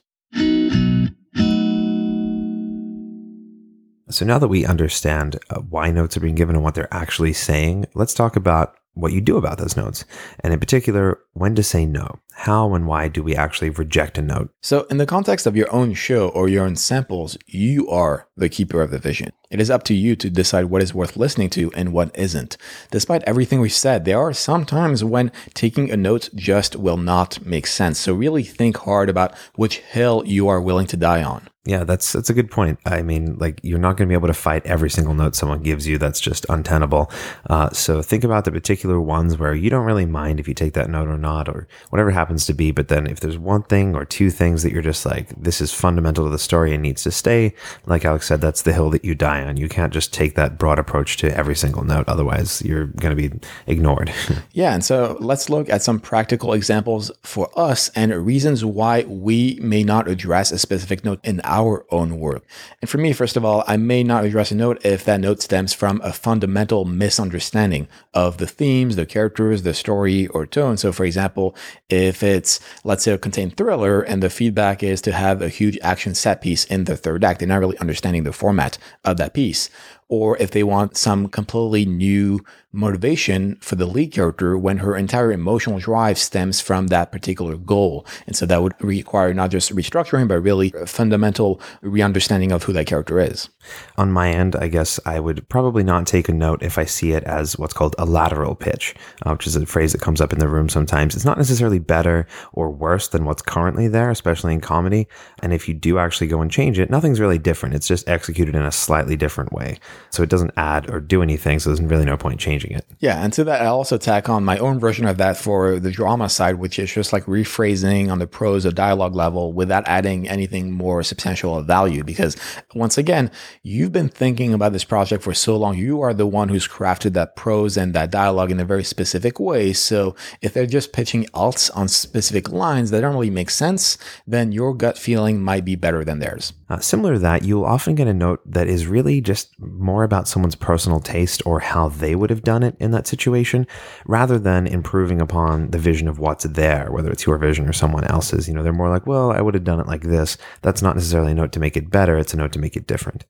So 4.12 4.26
now 4.26 4.38
that 4.38 4.48
we 4.48 4.66
understand 4.66 5.38
uh, 5.50 5.60
why 5.60 5.90
notes 5.90 6.16
are 6.16 6.20
being 6.20 6.34
given 6.34 6.54
and 6.54 6.62
what 6.62 6.74
they're 6.74 6.92
actually 6.92 7.32
saying, 7.32 7.86
let's 7.94 8.14
talk 8.14 8.36
about 8.36 8.76
what 8.94 9.12
you 9.12 9.22
do 9.22 9.38
about 9.38 9.56
those 9.56 9.76
notes. 9.76 10.04
And 10.40 10.52
in 10.52 10.60
particular, 10.60 11.18
when 11.32 11.54
to 11.54 11.62
say 11.62 11.86
no. 11.86 12.18
How 12.34 12.74
and 12.74 12.86
why 12.86 13.08
do 13.08 13.22
we 13.22 13.34
actually 13.34 13.70
reject 13.70 14.18
a 14.18 14.22
note? 14.22 14.50
So, 14.62 14.82
in 14.90 14.98
the 14.98 15.06
context 15.06 15.46
of 15.46 15.56
your 15.56 15.72
own 15.72 15.94
show 15.94 16.28
or 16.28 16.48
your 16.48 16.64
own 16.64 16.76
samples, 16.76 17.38
you 17.46 17.88
are 17.88 18.28
the 18.36 18.48
keeper 18.48 18.82
of 18.82 18.90
the 18.90 18.98
vision. 18.98 19.32
It 19.50 19.60
is 19.60 19.70
up 19.70 19.82
to 19.84 19.94
you 19.94 20.16
to 20.16 20.30
decide 20.30 20.66
what 20.66 20.82
is 20.82 20.94
worth 20.94 21.16
listening 21.16 21.50
to 21.50 21.72
and 21.74 21.92
what 21.92 22.14
isn't. 22.16 22.56
Despite 22.90 23.22
everything 23.24 23.60
we've 23.60 23.72
said, 23.72 24.04
there 24.04 24.18
are 24.18 24.32
some 24.32 24.64
times 24.64 25.04
when 25.04 25.32
taking 25.54 25.90
a 25.90 25.96
note 25.96 26.30
just 26.34 26.76
will 26.76 26.96
not 26.96 27.44
make 27.44 27.66
sense. 27.66 27.98
So, 28.00 28.14
really 28.14 28.42
think 28.42 28.78
hard 28.78 29.08
about 29.08 29.34
which 29.54 29.78
hill 29.78 30.22
you 30.26 30.48
are 30.48 30.60
willing 30.60 30.86
to 30.88 30.96
die 30.96 31.22
on. 31.22 31.48
Yeah, 31.64 31.84
that's 31.84 32.12
that's 32.12 32.28
a 32.28 32.34
good 32.34 32.50
point. 32.50 32.80
I 32.84 33.02
mean, 33.02 33.36
like 33.38 33.60
you're 33.62 33.78
not 33.78 33.96
going 33.96 34.08
to 34.08 34.12
be 34.12 34.18
able 34.18 34.26
to 34.26 34.34
fight 34.34 34.66
every 34.66 34.90
single 34.90 35.14
note 35.14 35.36
someone 35.36 35.62
gives 35.62 35.86
you. 35.86 35.96
That's 35.96 36.18
just 36.18 36.44
untenable. 36.48 37.08
Uh, 37.48 37.70
so 37.70 38.02
think 38.02 38.24
about 38.24 38.44
the 38.44 38.50
particular 38.50 39.00
ones 39.00 39.38
where 39.38 39.54
you 39.54 39.70
don't 39.70 39.84
really 39.84 40.04
mind 40.04 40.40
if 40.40 40.48
you 40.48 40.54
take 40.54 40.72
that 40.72 40.90
note 40.90 41.06
or 41.06 41.18
not, 41.18 41.48
or 41.48 41.68
whatever 41.90 42.10
happens 42.10 42.46
to 42.46 42.52
be. 42.52 42.72
But 42.72 42.88
then 42.88 43.06
if 43.06 43.20
there's 43.20 43.38
one 43.38 43.62
thing 43.62 43.94
or 43.94 44.04
two 44.04 44.28
things 44.28 44.64
that 44.64 44.72
you're 44.72 44.82
just 44.82 45.06
like, 45.06 45.28
this 45.40 45.60
is 45.60 45.72
fundamental 45.72 46.24
to 46.24 46.30
the 46.30 46.38
story 46.38 46.74
and 46.74 46.82
needs 46.82 47.04
to 47.04 47.12
stay, 47.12 47.54
like 47.86 48.04
Alex 48.04 48.26
said, 48.26 48.40
that's 48.40 48.62
the 48.62 48.72
hill 48.72 48.90
that 48.90 49.04
you 49.04 49.14
die 49.14 49.44
on. 49.44 49.56
You 49.56 49.68
can't 49.68 49.92
just 49.92 50.12
take 50.12 50.34
that 50.34 50.58
broad 50.58 50.80
approach 50.80 51.16
to 51.18 51.32
every 51.36 51.54
single 51.54 51.84
note. 51.84 52.08
Otherwise, 52.08 52.60
you're 52.62 52.86
going 52.86 53.16
to 53.16 53.28
be 53.28 53.38
ignored. 53.68 54.12
yeah, 54.52 54.74
and 54.74 54.84
so 54.84 55.16
let's 55.20 55.48
look 55.48 55.70
at 55.70 55.84
some 55.84 56.00
practical 56.00 56.54
examples 56.54 57.12
for 57.22 57.56
us 57.56 57.88
and 57.90 58.12
reasons 58.26 58.64
why 58.64 59.02
we 59.02 59.60
may 59.62 59.84
not 59.84 60.08
address 60.08 60.50
a 60.50 60.58
specific 60.58 61.04
note 61.04 61.20
in 61.22 61.40
own 61.58 62.18
work. 62.18 62.44
And 62.80 62.88
for 62.88 62.98
me, 62.98 63.12
first 63.12 63.36
of 63.36 63.44
all, 63.44 63.64
I 63.66 63.76
may 63.76 64.02
not 64.02 64.24
address 64.24 64.50
a 64.50 64.54
note 64.54 64.84
if 64.84 65.04
that 65.04 65.20
note 65.20 65.42
stems 65.42 65.72
from 65.72 66.00
a 66.02 66.12
fundamental 66.12 66.84
misunderstanding 66.84 67.88
of 68.14 68.38
the 68.38 68.46
themes, 68.46 68.96
the 68.96 69.06
characters, 69.06 69.62
the 69.62 69.74
story, 69.74 70.26
or 70.28 70.46
tone. 70.46 70.76
So, 70.76 70.92
for 70.92 71.04
example, 71.04 71.54
if 71.88 72.22
it's, 72.22 72.60
let's 72.84 73.04
say, 73.04 73.12
a 73.12 73.18
contained 73.18 73.56
thriller 73.56 74.00
and 74.02 74.22
the 74.22 74.30
feedback 74.30 74.82
is 74.82 75.00
to 75.02 75.12
have 75.12 75.42
a 75.42 75.48
huge 75.48 75.78
action 75.82 76.14
set 76.14 76.40
piece 76.40 76.64
in 76.64 76.84
the 76.84 76.96
third 76.96 77.24
act, 77.24 77.38
they're 77.38 77.48
not 77.48 77.60
really 77.60 77.78
understanding 77.78 78.24
the 78.24 78.32
format 78.32 78.78
of 79.04 79.16
that 79.16 79.34
piece 79.34 79.70
or 80.12 80.36
if 80.36 80.50
they 80.50 80.62
want 80.62 80.94
some 80.94 81.26
completely 81.26 81.86
new 81.86 82.38
motivation 82.72 83.56
for 83.60 83.76
the 83.76 83.86
lead 83.86 84.12
character 84.12 84.56
when 84.56 84.78
her 84.78 84.96
entire 84.96 85.30
emotional 85.30 85.78
drive 85.78 86.18
stems 86.18 86.60
from 86.60 86.86
that 86.88 87.12
particular 87.12 87.56
goal. 87.56 88.06
And 88.26 88.34
so 88.34 88.46
that 88.46 88.62
would 88.62 88.74
require 88.80 89.34
not 89.34 89.50
just 89.50 89.74
restructuring, 89.74 90.28
but 90.28 90.40
really 90.40 90.72
a 90.74 90.86
fundamental 90.86 91.60
re-understanding 91.82 92.50
of 92.50 92.62
who 92.62 92.72
that 92.72 92.86
character 92.86 93.20
is. 93.20 93.50
On 93.96 94.10
my 94.10 94.30
end, 94.30 94.56
I 94.56 94.68
guess 94.68 94.98
I 95.04 95.20
would 95.20 95.48
probably 95.48 95.84
not 95.84 96.06
take 96.06 96.28
a 96.28 96.32
note 96.32 96.62
if 96.62 96.78
I 96.78 96.84
see 96.84 97.12
it 97.12 97.24
as 97.24 97.58
what's 97.58 97.74
called 97.74 97.94
a 97.98 98.06
lateral 98.06 98.54
pitch, 98.54 98.94
uh, 99.22 99.32
which 99.32 99.46
is 99.46 99.54
a 99.56 99.66
phrase 99.66 99.92
that 99.92 100.00
comes 100.00 100.20
up 100.20 100.32
in 100.32 100.38
the 100.38 100.48
room 100.48 100.68
sometimes. 100.68 101.14
It's 101.14 101.24
not 101.24 101.38
necessarily 101.38 101.78
better 101.78 102.26
or 102.52 102.70
worse 102.70 103.08
than 103.08 103.24
what's 103.24 103.42
currently 103.42 103.86
there, 103.86 104.10
especially 104.10 104.54
in 104.54 104.60
comedy. 104.60 105.06
And 105.42 105.52
if 105.52 105.68
you 105.68 105.74
do 105.74 105.98
actually 105.98 106.28
go 106.28 106.40
and 106.40 106.50
change 106.50 106.78
it, 106.78 106.90
nothing's 106.90 107.20
really 107.20 107.38
different. 107.38 107.74
It's 107.74 107.88
just 107.88 108.08
executed 108.08 108.54
in 108.54 108.62
a 108.62 108.72
slightly 108.72 109.16
different 109.16 109.52
way. 109.52 109.78
So 110.10 110.22
it 110.22 110.30
doesn't 110.30 110.52
add 110.56 110.90
or 110.90 111.00
do 111.00 111.22
anything. 111.22 111.58
So 111.58 111.70
there's 111.70 111.82
really 111.82 112.04
no 112.04 112.16
point 112.16 112.40
changing 112.40 112.61
it. 112.70 112.86
Yeah. 113.00 113.22
And 113.22 113.32
to 113.32 113.44
that, 113.44 113.62
I 113.62 113.66
also 113.66 113.98
tack 113.98 114.28
on 114.28 114.44
my 114.44 114.58
own 114.58 114.78
version 114.78 115.06
of 115.06 115.18
that 115.18 115.36
for 115.36 115.80
the 115.80 115.90
drama 115.90 116.28
side, 116.28 116.56
which 116.56 116.78
is 116.78 116.92
just 116.92 117.12
like 117.12 117.24
rephrasing 117.24 118.10
on 118.10 118.18
the 118.18 118.26
prose 118.26 118.64
or 118.64 118.70
dialogue 118.70 119.14
level 119.14 119.52
without 119.52 119.82
adding 119.86 120.28
anything 120.28 120.70
more 120.70 121.02
substantial 121.02 121.58
of 121.58 121.66
value. 121.66 122.04
Because 122.04 122.36
once 122.74 122.96
again, 122.96 123.30
you've 123.62 123.92
been 123.92 124.08
thinking 124.08 124.54
about 124.54 124.72
this 124.72 124.84
project 124.84 125.24
for 125.24 125.34
so 125.34 125.56
long. 125.56 125.76
You 125.76 126.00
are 126.02 126.14
the 126.14 126.26
one 126.26 126.48
who's 126.48 126.68
crafted 126.68 127.14
that 127.14 127.34
prose 127.34 127.76
and 127.76 127.94
that 127.94 128.10
dialogue 128.10 128.50
in 128.50 128.60
a 128.60 128.64
very 128.64 128.84
specific 128.84 129.40
way. 129.40 129.72
So 129.72 130.14
if 130.40 130.52
they're 130.52 130.66
just 130.66 130.92
pitching 130.92 131.24
alts 131.34 131.70
on 131.74 131.88
specific 131.88 132.50
lines 132.50 132.90
that 132.90 133.00
don't 133.00 133.14
really 133.14 133.30
make 133.30 133.50
sense, 133.50 133.98
then 134.26 134.52
your 134.52 134.74
gut 134.74 134.98
feeling 134.98 135.42
might 135.42 135.64
be 135.64 135.76
better 135.76 136.04
than 136.04 136.18
theirs. 136.18 136.52
Uh, 136.68 136.78
similar 136.78 137.14
to 137.14 137.18
that, 137.18 137.44
you'll 137.44 137.64
often 137.64 137.94
get 137.94 138.06
a 138.06 138.14
note 138.14 138.40
that 138.46 138.68
is 138.68 138.86
really 138.86 139.20
just 139.20 139.58
more 139.60 140.04
about 140.04 140.28
someone's 140.28 140.54
personal 140.54 141.00
taste 141.00 141.42
or 141.44 141.60
how 141.60 141.88
they 141.88 142.14
would 142.14 142.30
have 142.30 142.42
done 142.42 142.51
it 142.60 142.76
in 142.78 142.90
that 142.90 143.06
situation, 143.06 143.66
rather 144.04 144.38
than 144.38 144.66
improving 144.66 145.20
upon 145.20 145.70
the 145.70 145.78
vision 145.78 146.08
of 146.08 146.18
what's 146.18 146.44
there, 146.44 146.90
whether 146.90 147.10
it's 147.10 147.24
your 147.24 147.38
vision 147.38 147.68
or 147.68 147.72
someone 147.72 148.04
else's. 148.04 148.48
You 148.48 148.54
know, 148.54 148.62
they're 148.62 148.72
more 148.72 148.90
like, 148.90 149.06
well, 149.06 149.30
I 149.30 149.40
would 149.40 149.54
have 149.54 149.64
done 149.64 149.80
it 149.80 149.86
like 149.86 150.02
this. 150.02 150.36
That's 150.60 150.82
not 150.82 150.96
necessarily 150.96 151.32
a 151.32 151.36
note 151.36 151.52
to 151.52 151.60
make 151.60 151.76
it 151.76 151.90
better, 151.90 152.18
it's 152.18 152.34
a 152.34 152.36
note 152.36 152.52
to 152.52 152.58
make 152.58 152.76
it 152.76 152.86
different. 152.86 153.24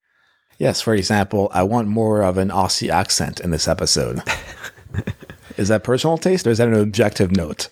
Yes, 0.58 0.80
for 0.80 0.94
example, 0.94 1.50
I 1.52 1.62
want 1.62 1.88
more 1.88 2.22
of 2.22 2.38
an 2.38 2.48
Aussie 2.48 2.90
accent 2.90 3.40
in 3.40 3.50
this 3.50 3.68
episode. 3.68 4.20
is 5.56 5.68
that 5.68 5.84
personal 5.84 6.18
taste 6.18 6.46
or 6.46 6.50
is 6.50 6.58
that 6.58 6.68
an 6.68 6.74
objective 6.74 7.32
note? 7.32 7.68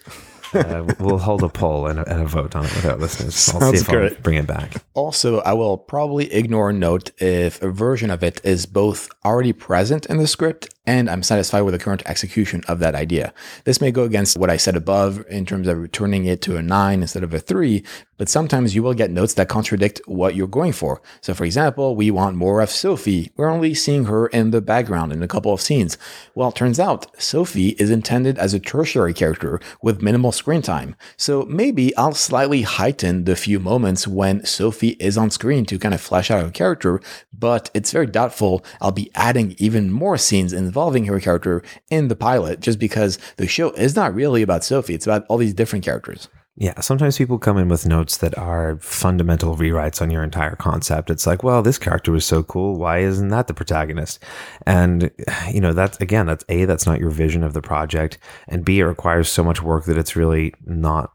Uh, 0.54 0.94
we'll 0.98 1.18
hold 1.18 1.42
a 1.42 1.48
poll 1.48 1.86
and 1.86 1.98
a, 1.98 2.10
and 2.10 2.22
a, 2.22 2.26
vote 2.26 2.54
on 2.54 2.64
it 2.64 2.74
with 2.74 2.86
our 2.86 2.96
listeners. 2.96 3.48
I'll 3.50 3.60
Sounds 3.60 3.78
see 3.78 3.82
if 3.82 3.88
great. 3.88 4.12
I'll 4.12 4.22
bring 4.22 4.36
it 4.36 4.46
back. 4.46 4.82
Also, 4.94 5.40
I 5.40 5.52
will 5.52 5.78
probably 5.78 6.32
ignore 6.32 6.70
a 6.70 6.72
note 6.72 7.10
if 7.20 7.62
a 7.62 7.70
version 7.70 8.10
of 8.10 8.22
it 8.22 8.40
is 8.44 8.66
both 8.66 9.08
already 9.24 9.52
present 9.52 10.06
in 10.06 10.18
the 10.18 10.26
script 10.26 10.74
and 10.90 11.08
I'm 11.08 11.22
satisfied 11.22 11.60
with 11.60 11.74
the 11.74 11.78
current 11.78 12.02
execution 12.06 12.62
of 12.66 12.80
that 12.80 12.96
idea. 12.96 13.32
This 13.64 13.80
may 13.80 13.92
go 13.92 14.02
against 14.02 14.36
what 14.36 14.50
I 14.50 14.56
said 14.56 14.74
above 14.74 15.24
in 15.28 15.46
terms 15.46 15.68
of 15.68 15.78
returning 15.78 16.24
it 16.24 16.42
to 16.42 16.56
a 16.56 16.62
nine 16.62 17.02
instead 17.02 17.22
of 17.22 17.32
a 17.32 17.38
three, 17.38 17.84
but 18.16 18.28
sometimes 18.28 18.74
you 18.74 18.82
will 18.82 18.94
get 18.94 19.10
notes 19.10 19.34
that 19.34 19.48
contradict 19.48 20.00
what 20.06 20.34
you're 20.34 20.48
going 20.48 20.72
for. 20.72 21.00
So, 21.20 21.32
for 21.32 21.44
example, 21.44 21.94
we 21.94 22.10
want 22.10 22.34
more 22.34 22.60
of 22.60 22.70
Sophie. 22.70 23.30
We're 23.36 23.50
only 23.50 23.72
seeing 23.72 24.06
her 24.06 24.26
in 24.26 24.50
the 24.50 24.60
background 24.60 25.12
in 25.12 25.22
a 25.22 25.28
couple 25.28 25.52
of 25.52 25.60
scenes. 25.60 25.96
Well, 26.34 26.48
it 26.48 26.56
turns 26.56 26.80
out 26.80 27.06
Sophie 27.22 27.76
is 27.78 27.90
intended 27.90 28.36
as 28.38 28.52
a 28.52 28.58
tertiary 28.58 29.14
character 29.14 29.60
with 29.82 30.02
minimal 30.02 30.32
screen 30.40 30.62
time. 30.62 30.96
So 31.16 31.44
maybe 31.44 31.94
I'll 31.96 32.14
slightly 32.14 32.62
heighten 32.62 33.24
the 33.24 33.36
few 33.36 33.60
moments 33.60 34.08
when 34.08 34.44
Sophie 34.44 34.96
is 34.98 35.18
on 35.18 35.30
screen 35.30 35.66
to 35.66 35.78
kind 35.78 35.94
of 35.94 36.00
flesh 36.00 36.30
out 36.30 36.42
her 36.42 36.50
character, 36.50 37.00
but 37.32 37.70
it's 37.74 37.92
very 37.92 38.06
doubtful 38.06 38.64
I'll 38.80 38.90
be 38.90 39.10
adding 39.14 39.54
even 39.58 39.92
more 39.92 40.16
scenes 40.16 40.52
involving 40.52 41.04
her 41.04 41.20
character 41.20 41.62
in 41.90 42.08
the 42.08 42.16
pilot 42.16 42.60
just 42.60 42.78
because 42.78 43.18
the 43.36 43.46
show 43.46 43.70
is 43.72 43.94
not 43.94 44.14
really 44.14 44.42
about 44.42 44.64
Sophie. 44.64 44.94
It's 44.94 45.06
about 45.06 45.26
all 45.28 45.36
these 45.36 45.54
different 45.54 45.84
characters. 45.84 46.28
Yeah, 46.60 46.78
sometimes 46.80 47.16
people 47.16 47.38
come 47.38 47.56
in 47.56 47.70
with 47.70 47.86
notes 47.86 48.18
that 48.18 48.36
are 48.36 48.76
fundamental 48.82 49.56
rewrites 49.56 50.02
on 50.02 50.10
your 50.10 50.22
entire 50.22 50.56
concept. 50.56 51.08
It's 51.08 51.26
like, 51.26 51.42
well, 51.42 51.62
this 51.62 51.78
character 51.78 52.12
was 52.12 52.26
so 52.26 52.42
cool. 52.42 52.76
Why 52.76 52.98
isn't 52.98 53.28
that 53.28 53.46
the 53.46 53.54
protagonist? 53.54 54.22
And, 54.66 55.10
you 55.50 55.62
know, 55.62 55.72
that's 55.72 55.98
again, 56.02 56.26
that's 56.26 56.44
A, 56.50 56.66
that's 56.66 56.84
not 56.84 57.00
your 57.00 57.08
vision 57.08 57.42
of 57.42 57.54
the 57.54 57.62
project. 57.62 58.18
And 58.46 58.62
B, 58.62 58.80
it 58.80 58.84
requires 58.84 59.30
so 59.30 59.42
much 59.42 59.62
work 59.62 59.86
that 59.86 59.96
it's 59.96 60.16
really 60.16 60.52
not 60.66 61.14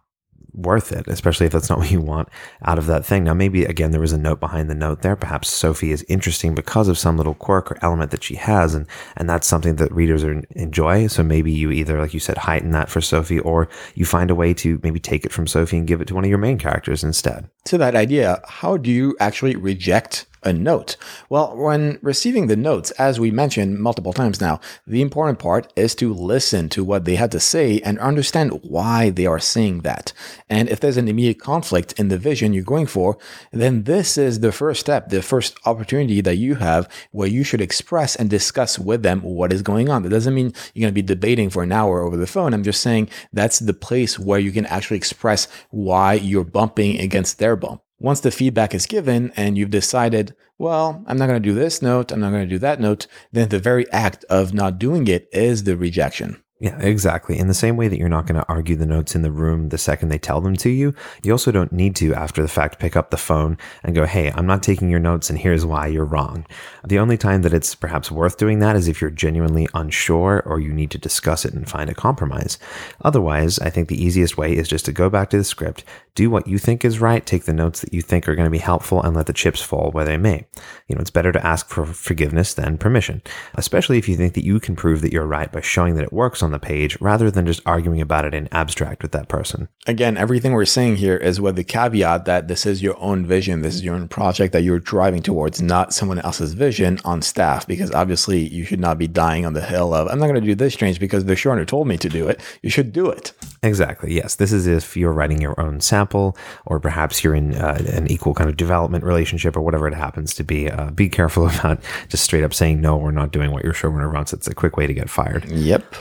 worth 0.56 0.92
it, 0.92 1.08
especially 1.08 1.46
if 1.46 1.52
that's 1.52 1.70
not 1.70 1.80
what 1.80 1.92
you 1.92 2.02
want 2.02 2.30
out 2.66 2.78
of 2.78 2.86
that 2.88 3.06
thing. 3.06 3.24
Now, 3.24 3.34
maybe 3.34 3.66
again, 3.66 3.92
there 3.92 4.02
was 4.02 4.14
a 4.14 4.18
note 4.18 4.40
behind 4.40 4.70
the 4.70 4.76
note 4.76 5.02
there. 5.02 5.16
Perhaps 5.16 5.50
Sophie 5.50 5.92
is 5.92 6.06
interesting 6.08 6.56
because 6.56 6.88
of 6.88 6.98
some 6.98 7.18
little 7.18 7.34
quirk 7.34 7.72
or 7.72 7.78
element 7.82 8.12
that 8.12 8.24
she 8.24 8.36
has, 8.36 8.74
and 8.74 8.88
and 9.16 9.30
that's 9.30 9.48
something 9.48 9.76
that 9.76 9.92
readers 9.92 10.24
are, 10.24 10.44
enjoy. 10.52 11.08
So 11.08 11.24
maybe 11.24 11.52
you 11.52 11.72
either, 11.72 12.00
like 12.00 12.14
you 12.14 12.20
said, 12.20 12.38
heighten 12.38 12.72
that 12.72 12.90
for 12.90 13.02
Sophie, 13.02 13.40
or 13.40 13.68
you 13.94 14.06
find 14.06 14.32
a 14.32 14.36
way 14.36 14.54
to 14.56 14.80
maybe 14.84 15.00
take 15.00 15.26
it 15.26 15.32
from 15.32 15.48
Sophie 15.48 15.78
and 15.78 15.88
give 15.88 16.02
it 16.02 16.08
to 16.08 16.16
one 16.16 16.24
of 16.24 16.30
your 16.30 16.40
main 16.40 16.58
characters 16.58 17.04
instead. 17.04 17.50
To 17.66 17.78
that 17.78 17.96
idea, 17.96 18.42
how 18.48 18.78
do 18.78 18.92
you 18.92 19.16
actually 19.20 19.56
reject 19.56 20.28
a 20.46 20.54
note? 20.54 20.96
Well, 21.30 21.56
when 21.56 22.00
receiving 22.02 22.48
the 22.48 22.56
notes, 22.56 22.92
as 22.92 23.20
we 23.20 23.32
mentioned 23.32 23.80
multiple 23.80 24.14
times 24.14 24.40
now, 24.40 24.60
the 24.86 25.02
important 25.02 25.40
part 25.40 25.74
is 25.76 25.96
to 25.96 26.14
listen 26.14 26.70
to 26.70 26.84
what 26.84 27.06
they 27.06 27.16
had 27.16 27.32
to 27.32 27.40
say 27.40 27.80
and 27.82 28.00
understand 28.00 28.60
why 28.64 29.10
they 29.10 29.26
are 29.26 29.40
saying 29.40 29.82
that. 29.82 30.14
And 30.50 30.70
if 30.70 30.80
there's 30.80 30.98
an 30.98 31.08
immediate 31.08 31.40
conflict 31.40 31.94
in 32.00 32.10
the 32.10 32.18
vision 32.18 32.54
you're 32.54 32.64
going 32.64 32.86
for, 32.86 33.18
then 33.52 33.84
this 33.84 34.18
is 34.18 34.40
the 34.40 34.52
first 34.52 34.80
step, 34.80 35.10
the 35.10 35.22
first 35.22 35.58
opportunity 35.66 36.22
that 36.22 36.36
you 36.36 36.56
have 36.56 36.88
where 37.12 37.28
you 37.28 37.44
should 37.44 37.62
express 37.62 38.16
and 38.16 38.30
discuss 38.30 38.78
with 38.78 39.04
them 39.04 39.22
what 39.22 39.52
is 39.52 39.62
going 39.62 39.90
on. 39.90 40.04
That 40.04 40.10
doesn't 40.10 40.34
mean 40.34 40.54
you're 40.74 40.84
going 40.84 40.94
to 40.94 41.02
be 41.02 41.02
debating 41.02 41.50
for 41.50 41.64
an 41.64 41.72
hour 41.72 42.02
over 42.02 42.18
the 42.18 42.28
phone. 42.28 42.54
I'm 42.54 42.64
just 42.64 42.82
saying 42.82 43.10
that's 43.34 43.60
the 43.60 43.74
place 43.74 44.20
where 44.20 44.40
you 44.40 44.52
can 44.52 44.66
actually 44.68 44.98
express 44.98 45.48
why 45.72 46.14
you're 46.14 46.44
bumping 46.44 47.00
against 47.00 47.40
their 47.40 47.56
bump. 47.56 47.85
Once 48.00 48.20
the 48.20 48.32
feedback 48.32 48.76
is 48.76 48.86
given 48.86 49.32
and 49.36 49.58
you've 49.58 49.70
decided, 49.70 50.36
well, 50.58 51.04
I'm 51.08 51.18
not 51.18 51.28
going 51.28 51.42
to 51.42 51.50
do 51.50 51.56
this 51.56 51.82
note, 51.82 52.12
I'm 52.12 52.20
not 52.20 52.32
going 52.32 52.48
to 52.48 52.56
do 52.56 52.60
that 52.60 52.80
note, 52.80 53.08
then 53.32 53.50
the 53.50 53.60
very 53.60 53.90
act 53.92 54.26
of 54.30 54.54
not 54.54 54.80
doing 54.80 55.08
it 55.08 55.28
is 55.32 55.64
the 55.64 55.78
rejection. 55.78 56.42
Yeah, 56.66 56.80
exactly. 56.80 57.38
In 57.38 57.48
the 57.48 57.54
same 57.54 57.78
way 57.78 57.90
that 57.90 58.00
you're 58.00 58.10
not 58.10 58.26
going 58.26 58.42
to 58.42 58.50
argue 58.50 58.76
the 58.76 58.88
notes 58.88 59.14
in 59.14 59.22
the 59.22 59.30
room 59.30 59.70
the 59.70 59.78
second 59.78 60.10
they 60.10 60.18
tell 60.18 60.42
them 60.42 60.56
to 60.56 60.70
you, 60.72 60.96
you 61.22 61.32
also 61.32 61.52
don't 61.52 61.72
need 61.72 61.96
to, 61.98 62.16
after 62.16 62.42
the 62.42 62.48
fact, 62.48 62.80
pick 62.80 62.96
up 62.96 63.12
the 63.12 63.18
phone 63.18 63.60
and 63.84 63.94
go, 63.94 64.08
Hey, 64.08 64.32
I'm 64.32 64.48
not 64.48 64.64
taking 64.64 64.90
your 64.90 65.00
notes 65.00 65.30
and 65.30 65.38
here's 65.38 65.64
why 65.64 65.86
you're 65.86 66.06
wrong. 66.06 66.48
The 66.84 66.98
only 66.98 67.20
time 67.20 67.44
that 67.44 67.54
it's 67.54 67.76
perhaps 67.76 68.10
worth 68.10 68.38
doing 68.38 68.58
that 68.60 68.76
is 68.76 68.88
if 68.88 69.00
you're 69.00 69.12
genuinely 69.12 69.68
unsure 69.76 70.42
or 70.44 70.60
you 70.60 70.74
need 70.74 70.90
to 70.90 70.98
discuss 70.98 71.46
it 71.46 71.54
and 71.54 71.70
find 71.70 71.88
a 71.88 71.94
compromise. 71.94 72.58
Otherwise, 73.04 73.60
I 73.60 73.70
think 73.70 73.88
the 73.88 74.04
easiest 74.04 74.36
way 74.36 74.58
is 74.58 74.68
just 74.68 74.86
to 74.86 74.92
go 74.92 75.08
back 75.08 75.30
to 75.30 75.38
the 75.38 75.44
script, 75.44 75.84
do 76.16 76.32
what 76.32 76.48
you 76.48 76.58
think 76.58 76.84
is 76.84 77.00
right, 77.00 77.24
take 77.24 77.44
the 77.44 77.54
notes 77.54 77.82
that 77.82 77.94
you 77.94 78.02
think 78.02 78.28
are 78.28 78.34
going 78.36 78.48
to 78.48 78.50
be 78.50 78.58
helpful 78.58 79.04
and 79.04 79.16
let 79.16 79.28
the 79.28 79.34
chips 79.34 79.62
fall 79.62 79.92
where 79.92 80.06
they 80.06 80.18
may. 80.18 80.48
You 80.88 80.96
know, 80.96 81.02
it's 81.02 81.12
better 81.12 81.32
to 81.32 81.46
ask 81.46 81.70
for 81.70 81.86
forgiveness 81.86 82.56
than 82.56 82.80
permission, 82.80 83.22
especially 83.54 84.00
if 84.00 84.10
you 84.10 84.16
think 84.16 84.34
that 84.34 84.46
you 84.46 84.60
can 84.60 84.76
prove 84.76 85.02
that 85.02 85.14
you're 85.14 85.28
right 85.28 85.52
by 85.52 85.62
showing 85.62 85.94
that 85.96 86.06
it 86.06 86.14
works 86.14 86.42
on 86.42 86.55
the 86.56 86.66
page 86.66 87.00
rather 87.00 87.30
than 87.30 87.46
just 87.46 87.62
arguing 87.66 88.02
about 88.02 88.26
it 88.26 88.34
in 88.34 88.48
abstract 88.52 89.02
with 89.02 89.12
that 89.12 89.28
person. 89.28 89.68
Again, 89.88 90.18
everything 90.18 90.54
we're 90.54 90.66
saying 90.66 90.98
here 90.98 91.18
is 91.18 91.40
with 91.42 91.56
the 91.56 91.64
caveat 91.64 92.26
that 92.26 92.48
this 92.48 92.66
is 92.66 92.82
your 92.82 92.98
own 93.00 93.26
vision, 93.26 93.62
this 93.62 93.76
is 93.76 93.84
your 93.84 93.96
own 93.96 94.08
project 94.08 94.54
that 94.54 94.64
you're 94.64 94.80
driving 94.80 95.22
towards, 95.22 95.62
not 95.62 95.94
someone 95.94 96.20
else's 96.20 96.54
vision 96.54 97.00
on 97.06 97.22
staff, 97.22 97.68
because 97.68 97.92
obviously 97.92 98.48
you 98.48 98.64
should 98.64 98.80
not 98.80 98.98
be 98.98 99.08
dying 99.08 99.46
on 99.46 99.54
the 99.54 99.62
hill 99.62 99.94
of, 99.94 100.08
I'm 100.08 100.20
not 100.20 100.28
going 100.28 100.42
to 100.42 100.42
do 100.42 100.56
this 100.56 100.76
change 100.76 101.00
because 101.00 101.26
the 101.26 101.36
showrunner 101.36 101.68
told 101.68 101.88
me 101.88 101.98
to 101.98 102.10
do 102.10 102.28
it. 102.28 102.42
You 102.62 102.70
should 102.70 102.92
do 102.92 103.10
it. 103.10 103.34
Exactly. 103.64 104.14
Yes. 104.14 104.36
This 104.36 104.52
is 104.52 104.68
if 104.68 104.96
you're 104.96 105.12
writing 105.12 105.42
your 105.42 105.60
own 105.60 105.82
sample, 105.82 106.38
or 106.66 106.80
perhaps 106.80 107.24
you're 107.24 107.36
in 107.36 107.56
uh, 107.56 107.84
an 107.90 108.08
equal 108.12 108.34
kind 108.34 108.50
of 108.50 108.58
development 108.58 109.04
relationship, 109.04 109.58
or 109.58 109.62
whatever 109.62 109.88
it 109.88 109.94
happens 109.94 110.34
to 110.36 110.44
be. 110.44 110.70
Uh, 110.70 110.92
be 110.92 111.10
careful 111.10 111.48
about 111.60 111.80
just 112.08 112.24
straight 112.24 112.44
up 112.44 112.54
saying 112.54 112.80
no 112.80 112.96
we're 112.96 113.12
not 113.12 113.32
doing 113.32 113.52
what 113.52 113.64
your 113.64 113.74
showrunner 113.74 114.14
wants. 114.14 114.34
It's 114.34 114.48
a 114.48 114.54
quick 114.54 114.78
way 114.78 114.88
to 114.88 114.94
get 114.94 115.10
fired. 115.10 115.46
Yep. 115.50 115.96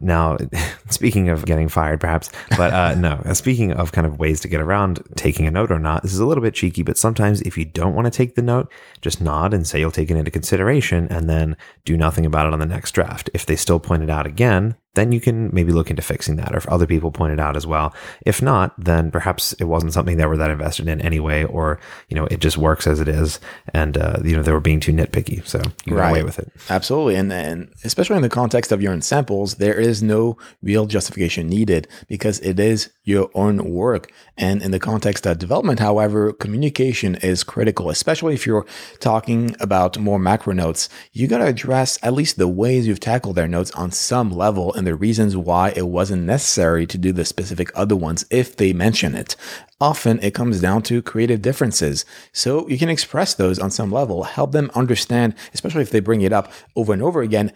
Now, 0.00 0.38
speaking 0.90 1.28
of 1.28 1.44
getting 1.44 1.68
fired, 1.68 2.00
perhaps, 2.00 2.30
but 2.56 2.72
uh, 2.72 2.94
no, 2.94 3.22
speaking 3.32 3.72
of 3.72 3.92
kind 3.92 4.06
of 4.06 4.18
ways 4.18 4.40
to 4.40 4.48
get 4.48 4.60
around 4.60 5.02
taking 5.16 5.46
a 5.46 5.50
note 5.50 5.70
or 5.70 5.78
not, 5.78 6.02
this 6.02 6.12
is 6.12 6.20
a 6.20 6.26
little 6.26 6.42
bit 6.42 6.54
cheeky, 6.54 6.82
but 6.82 6.98
sometimes 6.98 7.40
if 7.42 7.56
you 7.56 7.64
don't 7.64 7.94
want 7.94 8.06
to 8.06 8.10
take 8.10 8.34
the 8.34 8.42
note, 8.42 8.70
just 9.00 9.20
nod 9.20 9.54
and 9.54 9.66
say 9.66 9.80
you'll 9.80 9.90
take 9.90 10.10
it 10.10 10.16
into 10.16 10.30
consideration 10.30 11.08
and 11.08 11.28
then 11.28 11.56
do 11.84 11.96
nothing 11.96 12.26
about 12.26 12.46
it 12.46 12.52
on 12.52 12.58
the 12.58 12.66
next 12.66 12.92
draft. 12.92 13.30
If 13.34 13.46
they 13.46 13.56
still 13.56 13.80
point 13.80 14.02
it 14.02 14.10
out 14.10 14.26
again, 14.26 14.76
then 14.94 15.12
you 15.12 15.20
can 15.20 15.50
maybe 15.54 15.70
look 15.70 15.88
into 15.88 16.02
fixing 16.02 16.34
that 16.34 16.52
or 16.52 16.58
if 16.58 16.68
other 16.68 16.86
people 16.86 17.12
point 17.12 17.32
it 17.32 17.38
out 17.38 17.56
as 17.56 17.64
well. 17.64 17.94
If 18.26 18.42
not, 18.42 18.74
then 18.76 19.12
perhaps 19.12 19.52
it 19.54 19.64
wasn't 19.64 19.92
something 19.92 20.16
they 20.16 20.26
were 20.26 20.36
that 20.36 20.50
invested 20.50 20.88
in 20.88 21.00
anyway, 21.00 21.44
or, 21.44 21.78
you 22.08 22.16
know, 22.16 22.26
it 22.26 22.40
just 22.40 22.58
works 22.58 22.88
as 22.88 22.98
it 22.98 23.06
is. 23.06 23.38
And, 23.72 23.96
uh, 23.96 24.18
you 24.24 24.34
know, 24.36 24.42
they 24.42 24.50
were 24.50 24.58
being 24.58 24.80
too 24.80 24.92
nitpicky. 24.92 25.46
So 25.46 25.62
you 25.84 25.94
got 25.94 26.10
away 26.10 26.24
with 26.24 26.40
it. 26.40 26.50
Absolutely. 26.68 27.14
And, 27.14 27.32
and 27.32 27.72
especially 27.84 28.16
in 28.16 28.22
the 28.22 28.28
context 28.28 28.72
of 28.72 28.82
your 28.82 28.92
own 28.92 29.00
samples, 29.00 29.54
there 29.54 29.78
is 29.78 30.02
no 30.02 30.36
real 30.60 30.79
justification 30.86 31.48
needed 31.48 31.88
because 32.08 32.38
it 32.40 32.58
is 32.58 32.90
your 33.04 33.30
own 33.34 33.72
work. 33.72 34.12
And 34.36 34.62
in 34.62 34.70
the 34.70 34.78
context 34.78 35.26
of 35.26 35.38
development, 35.38 35.80
however, 35.80 36.32
communication 36.32 37.16
is 37.16 37.44
critical, 37.44 37.90
especially 37.90 38.34
if 38.34 38.46
you're 38.46 38.66
talking 39.00 39.56
about 39.60 39.98
more 39.98 40.18
macro 40.18 40.52
notes. 40.52 40.88
You 41.12 41.26
got 41.26 41.38
to 41.38 41.46
address 41.46 41.98
at 42.02 42.14
least 42.14 42.36
the 42.36 42.48
ways 42.48 42.86
you've 42.86 43.00
tackled 43.00 43.36
their 43.36 43.48
notes 43.48 43.70
on 43.72 43.90
some 43.90 44.30
level 44.30 44.72
and 44.74 44.86
the 44.86 44.94
reasons 44.94 45.36
why 45.36 45.72
it 45.76 45.88
wasn't 45.88 46.22
necessary 46.22 46.86
to 46.86 46.98
do 46.98 47.12
the 47.12 47.24
specific 47.24 47.70
other 47.74 47.96
ones 47.96 48.24
if 48.30 48.56
they 48.56 48.72
mention 48.72 49.14
it. 49.14 49.36
Often 49.80 50.20
it 50.22 50.34
comes 50.34 50.60
down 50.60 50.82
to 50.82 51.00
creative 51.00 51.40
differences. 51.40 52.04
So 52.32 52.68
you 52.68 52.78
can 52.78 52.90
express 52.90 53.32
those 53.32 53.58
on 53.58 53.70
some 53.70 53.90
level, 53.90 54.24
help 54.24 54.52
them 54.52 54.70
understand, 54.74 55.34
especially 55.54 55.82
if 55.82 55.90
they 55.90 56.00
bring 56.00 56.20
it 56.20 56.34
up 56.34 56.52
over 56.76 56.92
and 56.92 57.02
over 57.02 57.22
again. 57.22 57.52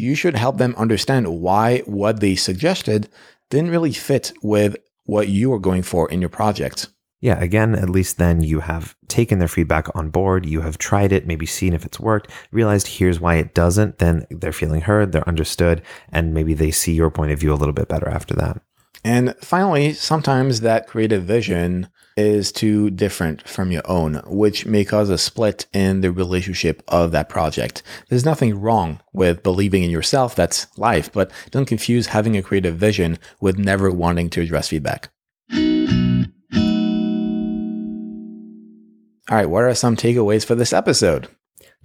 You 0.00 0.14
should 0.14 0.36
help 0.36 0.56
them 0.58 0.74
understand 0.76 1.28
why 1.28 1.80
what 1.80 2.20
they 2.20 2.34
suggested 2.34 3.08
didn't 3.50 3.70
really 3.70 3.92
fit 3.92 4.32
with 4.42 4.76
what 5.04 5.28
you 5.28 5.52
are 5.52 5.58
going 5.58 5.82
for 5.82 6.10
in 6.10 6.20
your 6.20 6.30
project. 6.30 6.88
Yeah, 7.20 7.38
again, 7.38 7.74
at 7.74 7.90
least 7.90 8.16
then 8.16 8.40
you 8.40 8.60
have 8.60 8.96
taken 9.08 9.38
their 9.38 9.48
feedback 9.48 9.94
on 9.94 10.08
board. 10.08 10.46
You 10.46 10.62
have 10.62 10.78
tried 10.78 11.12
it, 11.12 11.26
maybe 11.26 11.44
seen 11.44 11.74
if 11.74 11.84
it's 11.84 12.00
worked, 12.00 12.30
realized 12.50 12.86
here's 12.86 13.20
why 13.20 13.34
it 13.34 13.52
doesn't. 13.52 13.98
Then 13.98 14.26
they're 14.30 14.52
feeling 14.52 14.80
heard, 14.80 15.12
they're 15.12 15.28
understood, 15.28 15.82
and 16.10 16.32
maybe 16.32 16.54
they 16.54 16.70
see 16.70 16.94
your 16.94 17.10
point 17.10 17.32
of 17.32 17.38
view 17.38 17.52
a 17.52 17.56
little 17.56 17.74
bit 17.74 17.88
better 17.88 18.08
after 18.08 18.34
that. 18.36 18.62
And 19.04 19.34
finally, 19.42 19.92
sometimes 19.92 20.62
that 20.62 20.86
creative 20.86 21.24
vision 21.24 21.88
is 22.16 22.52
too 22.52 22.90
different 22.90 23.46
from 23.48 23.70
your 23.72 23.82
own, 23.84 24.22
which 24.26 24.66
may 24.66 24.84
cause 24.84 25.10
a 25.10 25.18
split 25.18 25.66
in 25.72 26.00
the 26.00 26.12
relationship 26.12 26.82
of 26.88 27.12
that 27.12 27.28
project. 27.28 27.82
There's 28.08 28.24
nothing 28.24 28.60
wrong 28.60 29.00
with 29.12 29.42
believing 29.42 29.82
in 29.82 29.90
yourself, 29.90 30.34
that's 30.34 30.66
life, 30.78 31.12
but 31.12 31.30
don't 31.50 31.66
confuse 31.66 32.08
having 32.08 32.36
a 32.36 32.42
creative 32.42 32.76
vision 32.76 33.18
with 33.40 33.58
never 33.58 33.90
wanting 33.90 34.30
to 34.30 34.40
address 34.40 34.68
feedback. 34.68 35.10
All 39.30 39.36
right, 39.36 39.48
what 39.48 39.62
are 39.62 39.74
some 39.74 39.96
takeaways 39.96 40.44
for 40.44 40.56
this 40.56 40.72
episode? 40.72 41.28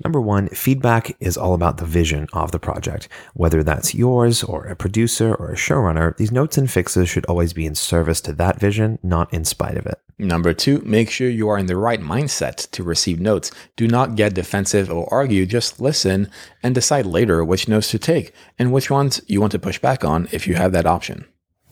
Number 0.03 0.19
one, 0.19 0.49
feedback 0.49 1.15
is 1.21 1.37
all 1.37 1.53
about 1.53 1.77
the 1.77 1.85
vision 1.85 2.27
of 2.33 2.51
the 2.51 2.59
project. 2.59 3.07
Whether 3.33 3.63
that's 3.63 3.95
yours 3.95 4.43
or 4.43 4.65
a 4.65 4.75
producer 4.75 5.33
or 5.35 5.51
a 5.51 5.55
showrunner, 5.55 6.17
these 6.17 6.33
notes 6.33 6.57
and 6.57 6.69
fixes 6.69 7.07
should 7.07 7.25
always 7.27 7.53
be 7.53 7.65
in 7.65 7.75
service 7.75 8.19
to 8.21 8.33
that 8.33 8.59
vision, 8.59 8.99
not 9.03 9.33
in 9.33 9.45
spite 9.45 9.77
of 9.77 9.85
it. 9.85 9.99
Number 10.17 10.53
two, 10.53 10.81
make 10.85 11.09
sure 11.09 11.29
you 11.29 11.49
are 11.49 11.57
in 11.57 11.65
the 11.65 11.75
right 11.75 11.99
mindset 11.99 12.71
to 12.71 12.83
receive 12.83 13.19
notes. 13.19 13.51
Do 13.75 13.87
not 13.87 14.15
get 14.15 14.33
defensive 14.33 14.89
or 14.89 15.13
argue, 15.13 15.45
just 15.45 15.81
listen 15.81 16.29
and 16.63 16.73
decide 16.73 17.05
later 17.05 17.43
which 17.43 17.67
notes 17.67 17.91
to 17.91 17.99
take 17.99 18.33
and 18.57 18.71
which 18.71 18.89
ones 18.89 19.21
you 19.27 19.41
want 19.41 19.51
to 19.51 19.59
push 19.59 19.77
back 19.77 20.05
on 20.05 20.29
if 20.31 20.47
you 20.47 20.55
have 20.55 20.71
that 20.71 20.85
option. 20.85 21.25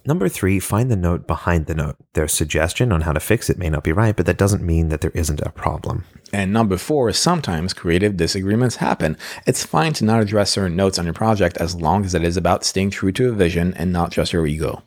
Number 0.06 0.28
three, 0.28 0.60
find 0.60 0.92
the 0.92 0.98
note 0.98 1.26
behind 1.28 1.68
the 1.68 1.76
note. 1.76 1.96
Their 2.14 2.28
suggestion 2.28 2.92
on 2.92 3.02
how 3.02 3.14
to 3.14 3.22
fix 3.22 3.50
it 3.50 3.58
may 3.58 3.70
not 3.70 3.86
be 3.86 3.94
right, 3.94 4.14
but 4.14 4.26
that 4.26 4.38
doesn't 4.38 4.62
mean 4.62 4.90
that 4.90 5.00
there 5.00 5.12
isn't 5.12 5.40
a 5.40 5.52
problem. 5.52 6.04
And 6.34 6.52
number 6.52 6.76
four, 6.76 7.14
sometimes 7.14 7.74
creative 7.74 8.18
disagreements 8.18 8.78
happen. 8.78 9.16
It's 9.48 9.66
fine 9.66 9.94
to 9.94 10.04
not 10.04 10.20
address 10.20 10.52
certain 10.52 10.76
notes 10.76 11.00
on 11.00 11.06
your 11.06 11.14
project 11.14 11.56
as 11.58 11.76
long 11.76 12.04
as 12.04 12.14
it 12.14 12.24
is 12.24 12.36
about 12.36 12.66
staying 12.66 12.90
true 12.90 13.14
to 13.14 13.30
a 13.30 13.32
vision 13.32 13.74
and 13.76 13.94
not 13.94 14.12
just 14.12 14.34
your 14.34 14.46
ego. 14.46 14.84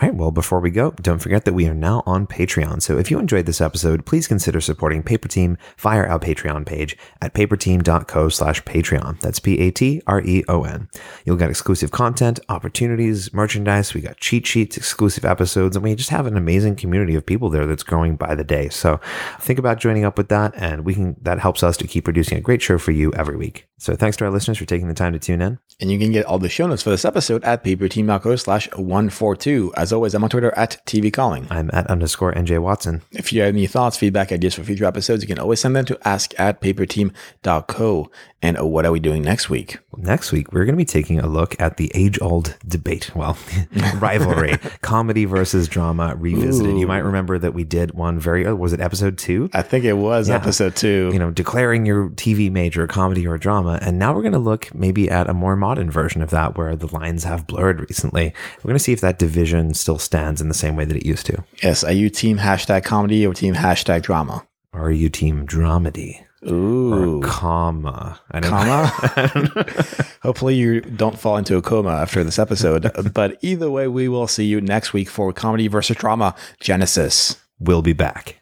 All 0.00 0.08
right, 0.08 0.16
well, 0.16 0.30
before 0.30 0.60
we 0.60 0.70
go, 0.70 0.92
don't 0.92 1.18
forget 1.18 1.44
that 1.44 1.54
we 1.54 1.66
are 1.66 1.74
now 1.74 2.04
on 2.06 2.28
Patreon. 2.28 2.80
So 2.82 2.98
if 2.98 3.10
you 3.10 3.18
enjoyed 3.18 3.46
this 3.46 3.60
episode, 3.60 4.06
please 4.06 4.28
consider 4.28 4.60
supporting 4.60 5.02
Paper 5.02 5.26
Team 5.26 5.58
via 5.76 6.06
our 6.06 6.20
Patreon 6.20 6.66
page 6.66 6.96
at 7.20 7.34
paperteam.co 7.34 8.28
slash 8.28 8.62
Patreon. 8.62 9.18
That's 9.18 9.40
P-A-T-R-E-O-N. 9.40 10.88
You'll 11.24 11.36
get 11.36 11.50
exclusive 11.50 11.90
content, 11.90 12.38
opportunities, 12.48 13.34
merchandise. 13.34 13.92
We 13.92 14.00
got 14.00 14.18
cheat 14.18 14.46
sheets, 14.46 14.76
exclusive 14.76 15.24
episodes, 15.24 15.74
and 15.74 15.82
we 15.82 15.96
just 15.96 16.10
have 16.10 16.28
an 16.28 16.36
amazing 16.36 16.76
community 16.76 17.16
of 17.16 17.26
people 17.26 17.50
there 17.50 17.66
that's 17.66 17.82
growing 17.82 18.14
by 18.14 18.36
the 18.36 18.44
day. 18.44 18.68
So 18.68 19.00
think 19.40 19.58
about 19.58 19.80
joining 19.80 20.04
up 20.04 20.16
with 20.16 20.28
that, 20.28 20.54
and 20.54 20.84
we 20.84 20.94
can 20.94 21.16
that 21.22 21.40
helps 21.40 21.64
us 21.64 21.76
to 21.76 21.88
keep 21.88 22.04
producing 22.04 22.38
a 22.38 22.40
great 22.40 22.62
show 22.62 22.78
for 22.78 22.92
you 22.92 23.12
every 23.14 23.36
week. 23.36 23.66
So 23.78 23.96
thanks 23.96 24.16
to 24.18 24.26
our 24.26 24.30
listeners 24.30 24.58
for 24.58 24.64
taking 24.64 24.86
the 24.86 24.94
time 24.94 25.12
to 25.14 25.18
tune 25.18 25.42
in. 25.42 25.58
And 25.80 25.92
you 25.92 25.98
can 26.00 26.10
get 26.10 26.26
all 26.26 26.40
the 26.40 26.48
show 26.48 26.66
notes 26.66 26.82
for 26.82 26.90
this 26.90 27.04
episode 27.04 27.44
at 27.44 27.62
paperteam.co 27.62 28.34
slash 28.34 28.68
142. 28.72 29.72
As 29.76 29.92
always, 29.92 30.12
I'm 30.12 30.24
on 30.24 30.30
Twitter 30.30 30.52
at 30.56 30.84
TV 30.86 31.12
Calling. 31.12 31.46
I'm 31.50 31.70
at 31.72 31.86
underscore 31.86 32.32
NJ 32.32 32.58
Watson. 32.58 33.02
If 33.12 33.32
you 33.32 33.42
have 33.42 33.54
any 33.54 33.68
thoughts, 33.68 33.96
feedback, 33.96 34.32
ideas 34.32 34.56
for 34.56 34.64
future 34.64 34.86
episodes, 34.86 35.22
you 35.22 35.28
can 35.28 35.38
always 35.38 35.60
send 35.60 35.76
them 35.76 35.84
to 35.84 35.98
ask 36.02 36.34
at 36.36 36.60
paperteam.co. 36.60 38.10
And 38.40 38.58
uh, 38.58 38.66
what 38.66 38.86
are 38.86 38.92
we 38.92 38.98
doing 38.98 39.22
next 39.22 39.50
week? 39.50 39.78
Next 39.96 40.32
week, 40.32 40.52
we're 40.52 40.64
going 40.64 40.74
to 40.74 40.78
be 40.78 40.84
taking 40.84 41.20
a 41.20 41.28
look 41.28 41.60
at 41.60 41.76
the 41.76 41.92
age 41.94 42.20
old 42.20 42.56
debate. 42.66 43.14
Well, 43.14 43.36
rivalry, 43.96 44.56
comedy 44.80 45.26
versus 45.26 45.68
drama 45.68 46.14
revisited. 46.16 46.74
Ooh. 46.74 46.78
You 46.78 46.88
might 46.88 46.98
remember 46.98 47.38
that 47.38 47.54
we 47.54 47.62
did 47.62 47.94
one 47.94 48.18
very, 48.18 48.46
oh, 48.46 48.54
was 48.56 48.72
it 48.72 48.80
episode 48.80 49.16
two? 49.16 49.48
I 49.52 49.62
think 49.62 49.84
it 49.84 49.94
was 49.94 50.28
yeah. 50.28 50.36
episode 50.36 50.74
two. 50.74 51.10
You 51.12 51.20
know, 51.20 51.30
declaring 51.30 51.86
your 51.86 52.10
TV 52.10 52.50
major, 52.50 52.86
comedy 52.88 53.26
or 53.26 53.38
drama. 53.38 53.78
And 53.80 53.98
now 53.98 54.12
we're 54.12 54.22
going 54.22 54.32
to 54.32 54.38
look 54.38 54.72
maybe 54.74 55.08
at 55.08 55.28
a 55.28 55.34
more 55.34 55.56
modern 55.56 55.67
version 55.76 56.22
of 56.22 56.30
that 56.30 56.56
where 56.56 56.74
the 56.74 56.92
lines 56.94 57.24
have 57.24 57.46
blurred 57.46 57.80
recently. 57.80 58.32
We're 58.58 58.68
going 58.68 58.74
to 58.76 58.82
see 58.82 58.92
if 58.92 59.00
that 59.00 59.18
division 59.18 59.74
still 59.74 59.98
stands 59.98 60.40
in 60.40 60.48
the 60.48 60.54
same 60.54 60.76
way 60.76 60.84
that 60.84 60.96
it 60.96 61.06
used 61.06 61.26
to. 61.26 61.44
Yes. 61.62 61.84
Are 61.84 61.92
you 61.92 62.10
team 62.10 62.38
hashtag 62.38 62.84
comedy 62.84 63.26
or 63.26 63.34
team 63.34 63.54
hashtag 63.54 64.02
drama? 64.02 64.46
Are 64.72 64.90
you 64.90 65.08
team 65.08 65.46
dramedy? 65.46 66.24
Ooh. 66.46 67.20
Comma. 67.22 68.20
I 68.30 68.40
don't 68.40 68.50
comma. 68.50 70.06
Hopefully, 70.22 70.54
you 70.54 70.80
don't 70.80 71.18
fall 71.18 71.36
into 71.36 71.56
a 71.56 71.62
coma 71.62 71.90
after 71.90 72.22
this 72.22 72.38
episode. 72.38 72.90
but 73.14 73.38
either 73.42 73.70
way, 73.70 73.88
we 73.88 74.08
will 74.08 74.28
see 74.28 74.44
you 74.44 74.60
next 74.60 74.92
week 74.92 75.08
for 75.08 75.32
Comedy 75.32 75.68
versus 75.68 75.96
Drama 75.96 76.34
Genesis. 76.60 77.36
We'll 77.58 77.82
be 77.82 77.92
back. 77.92 78.40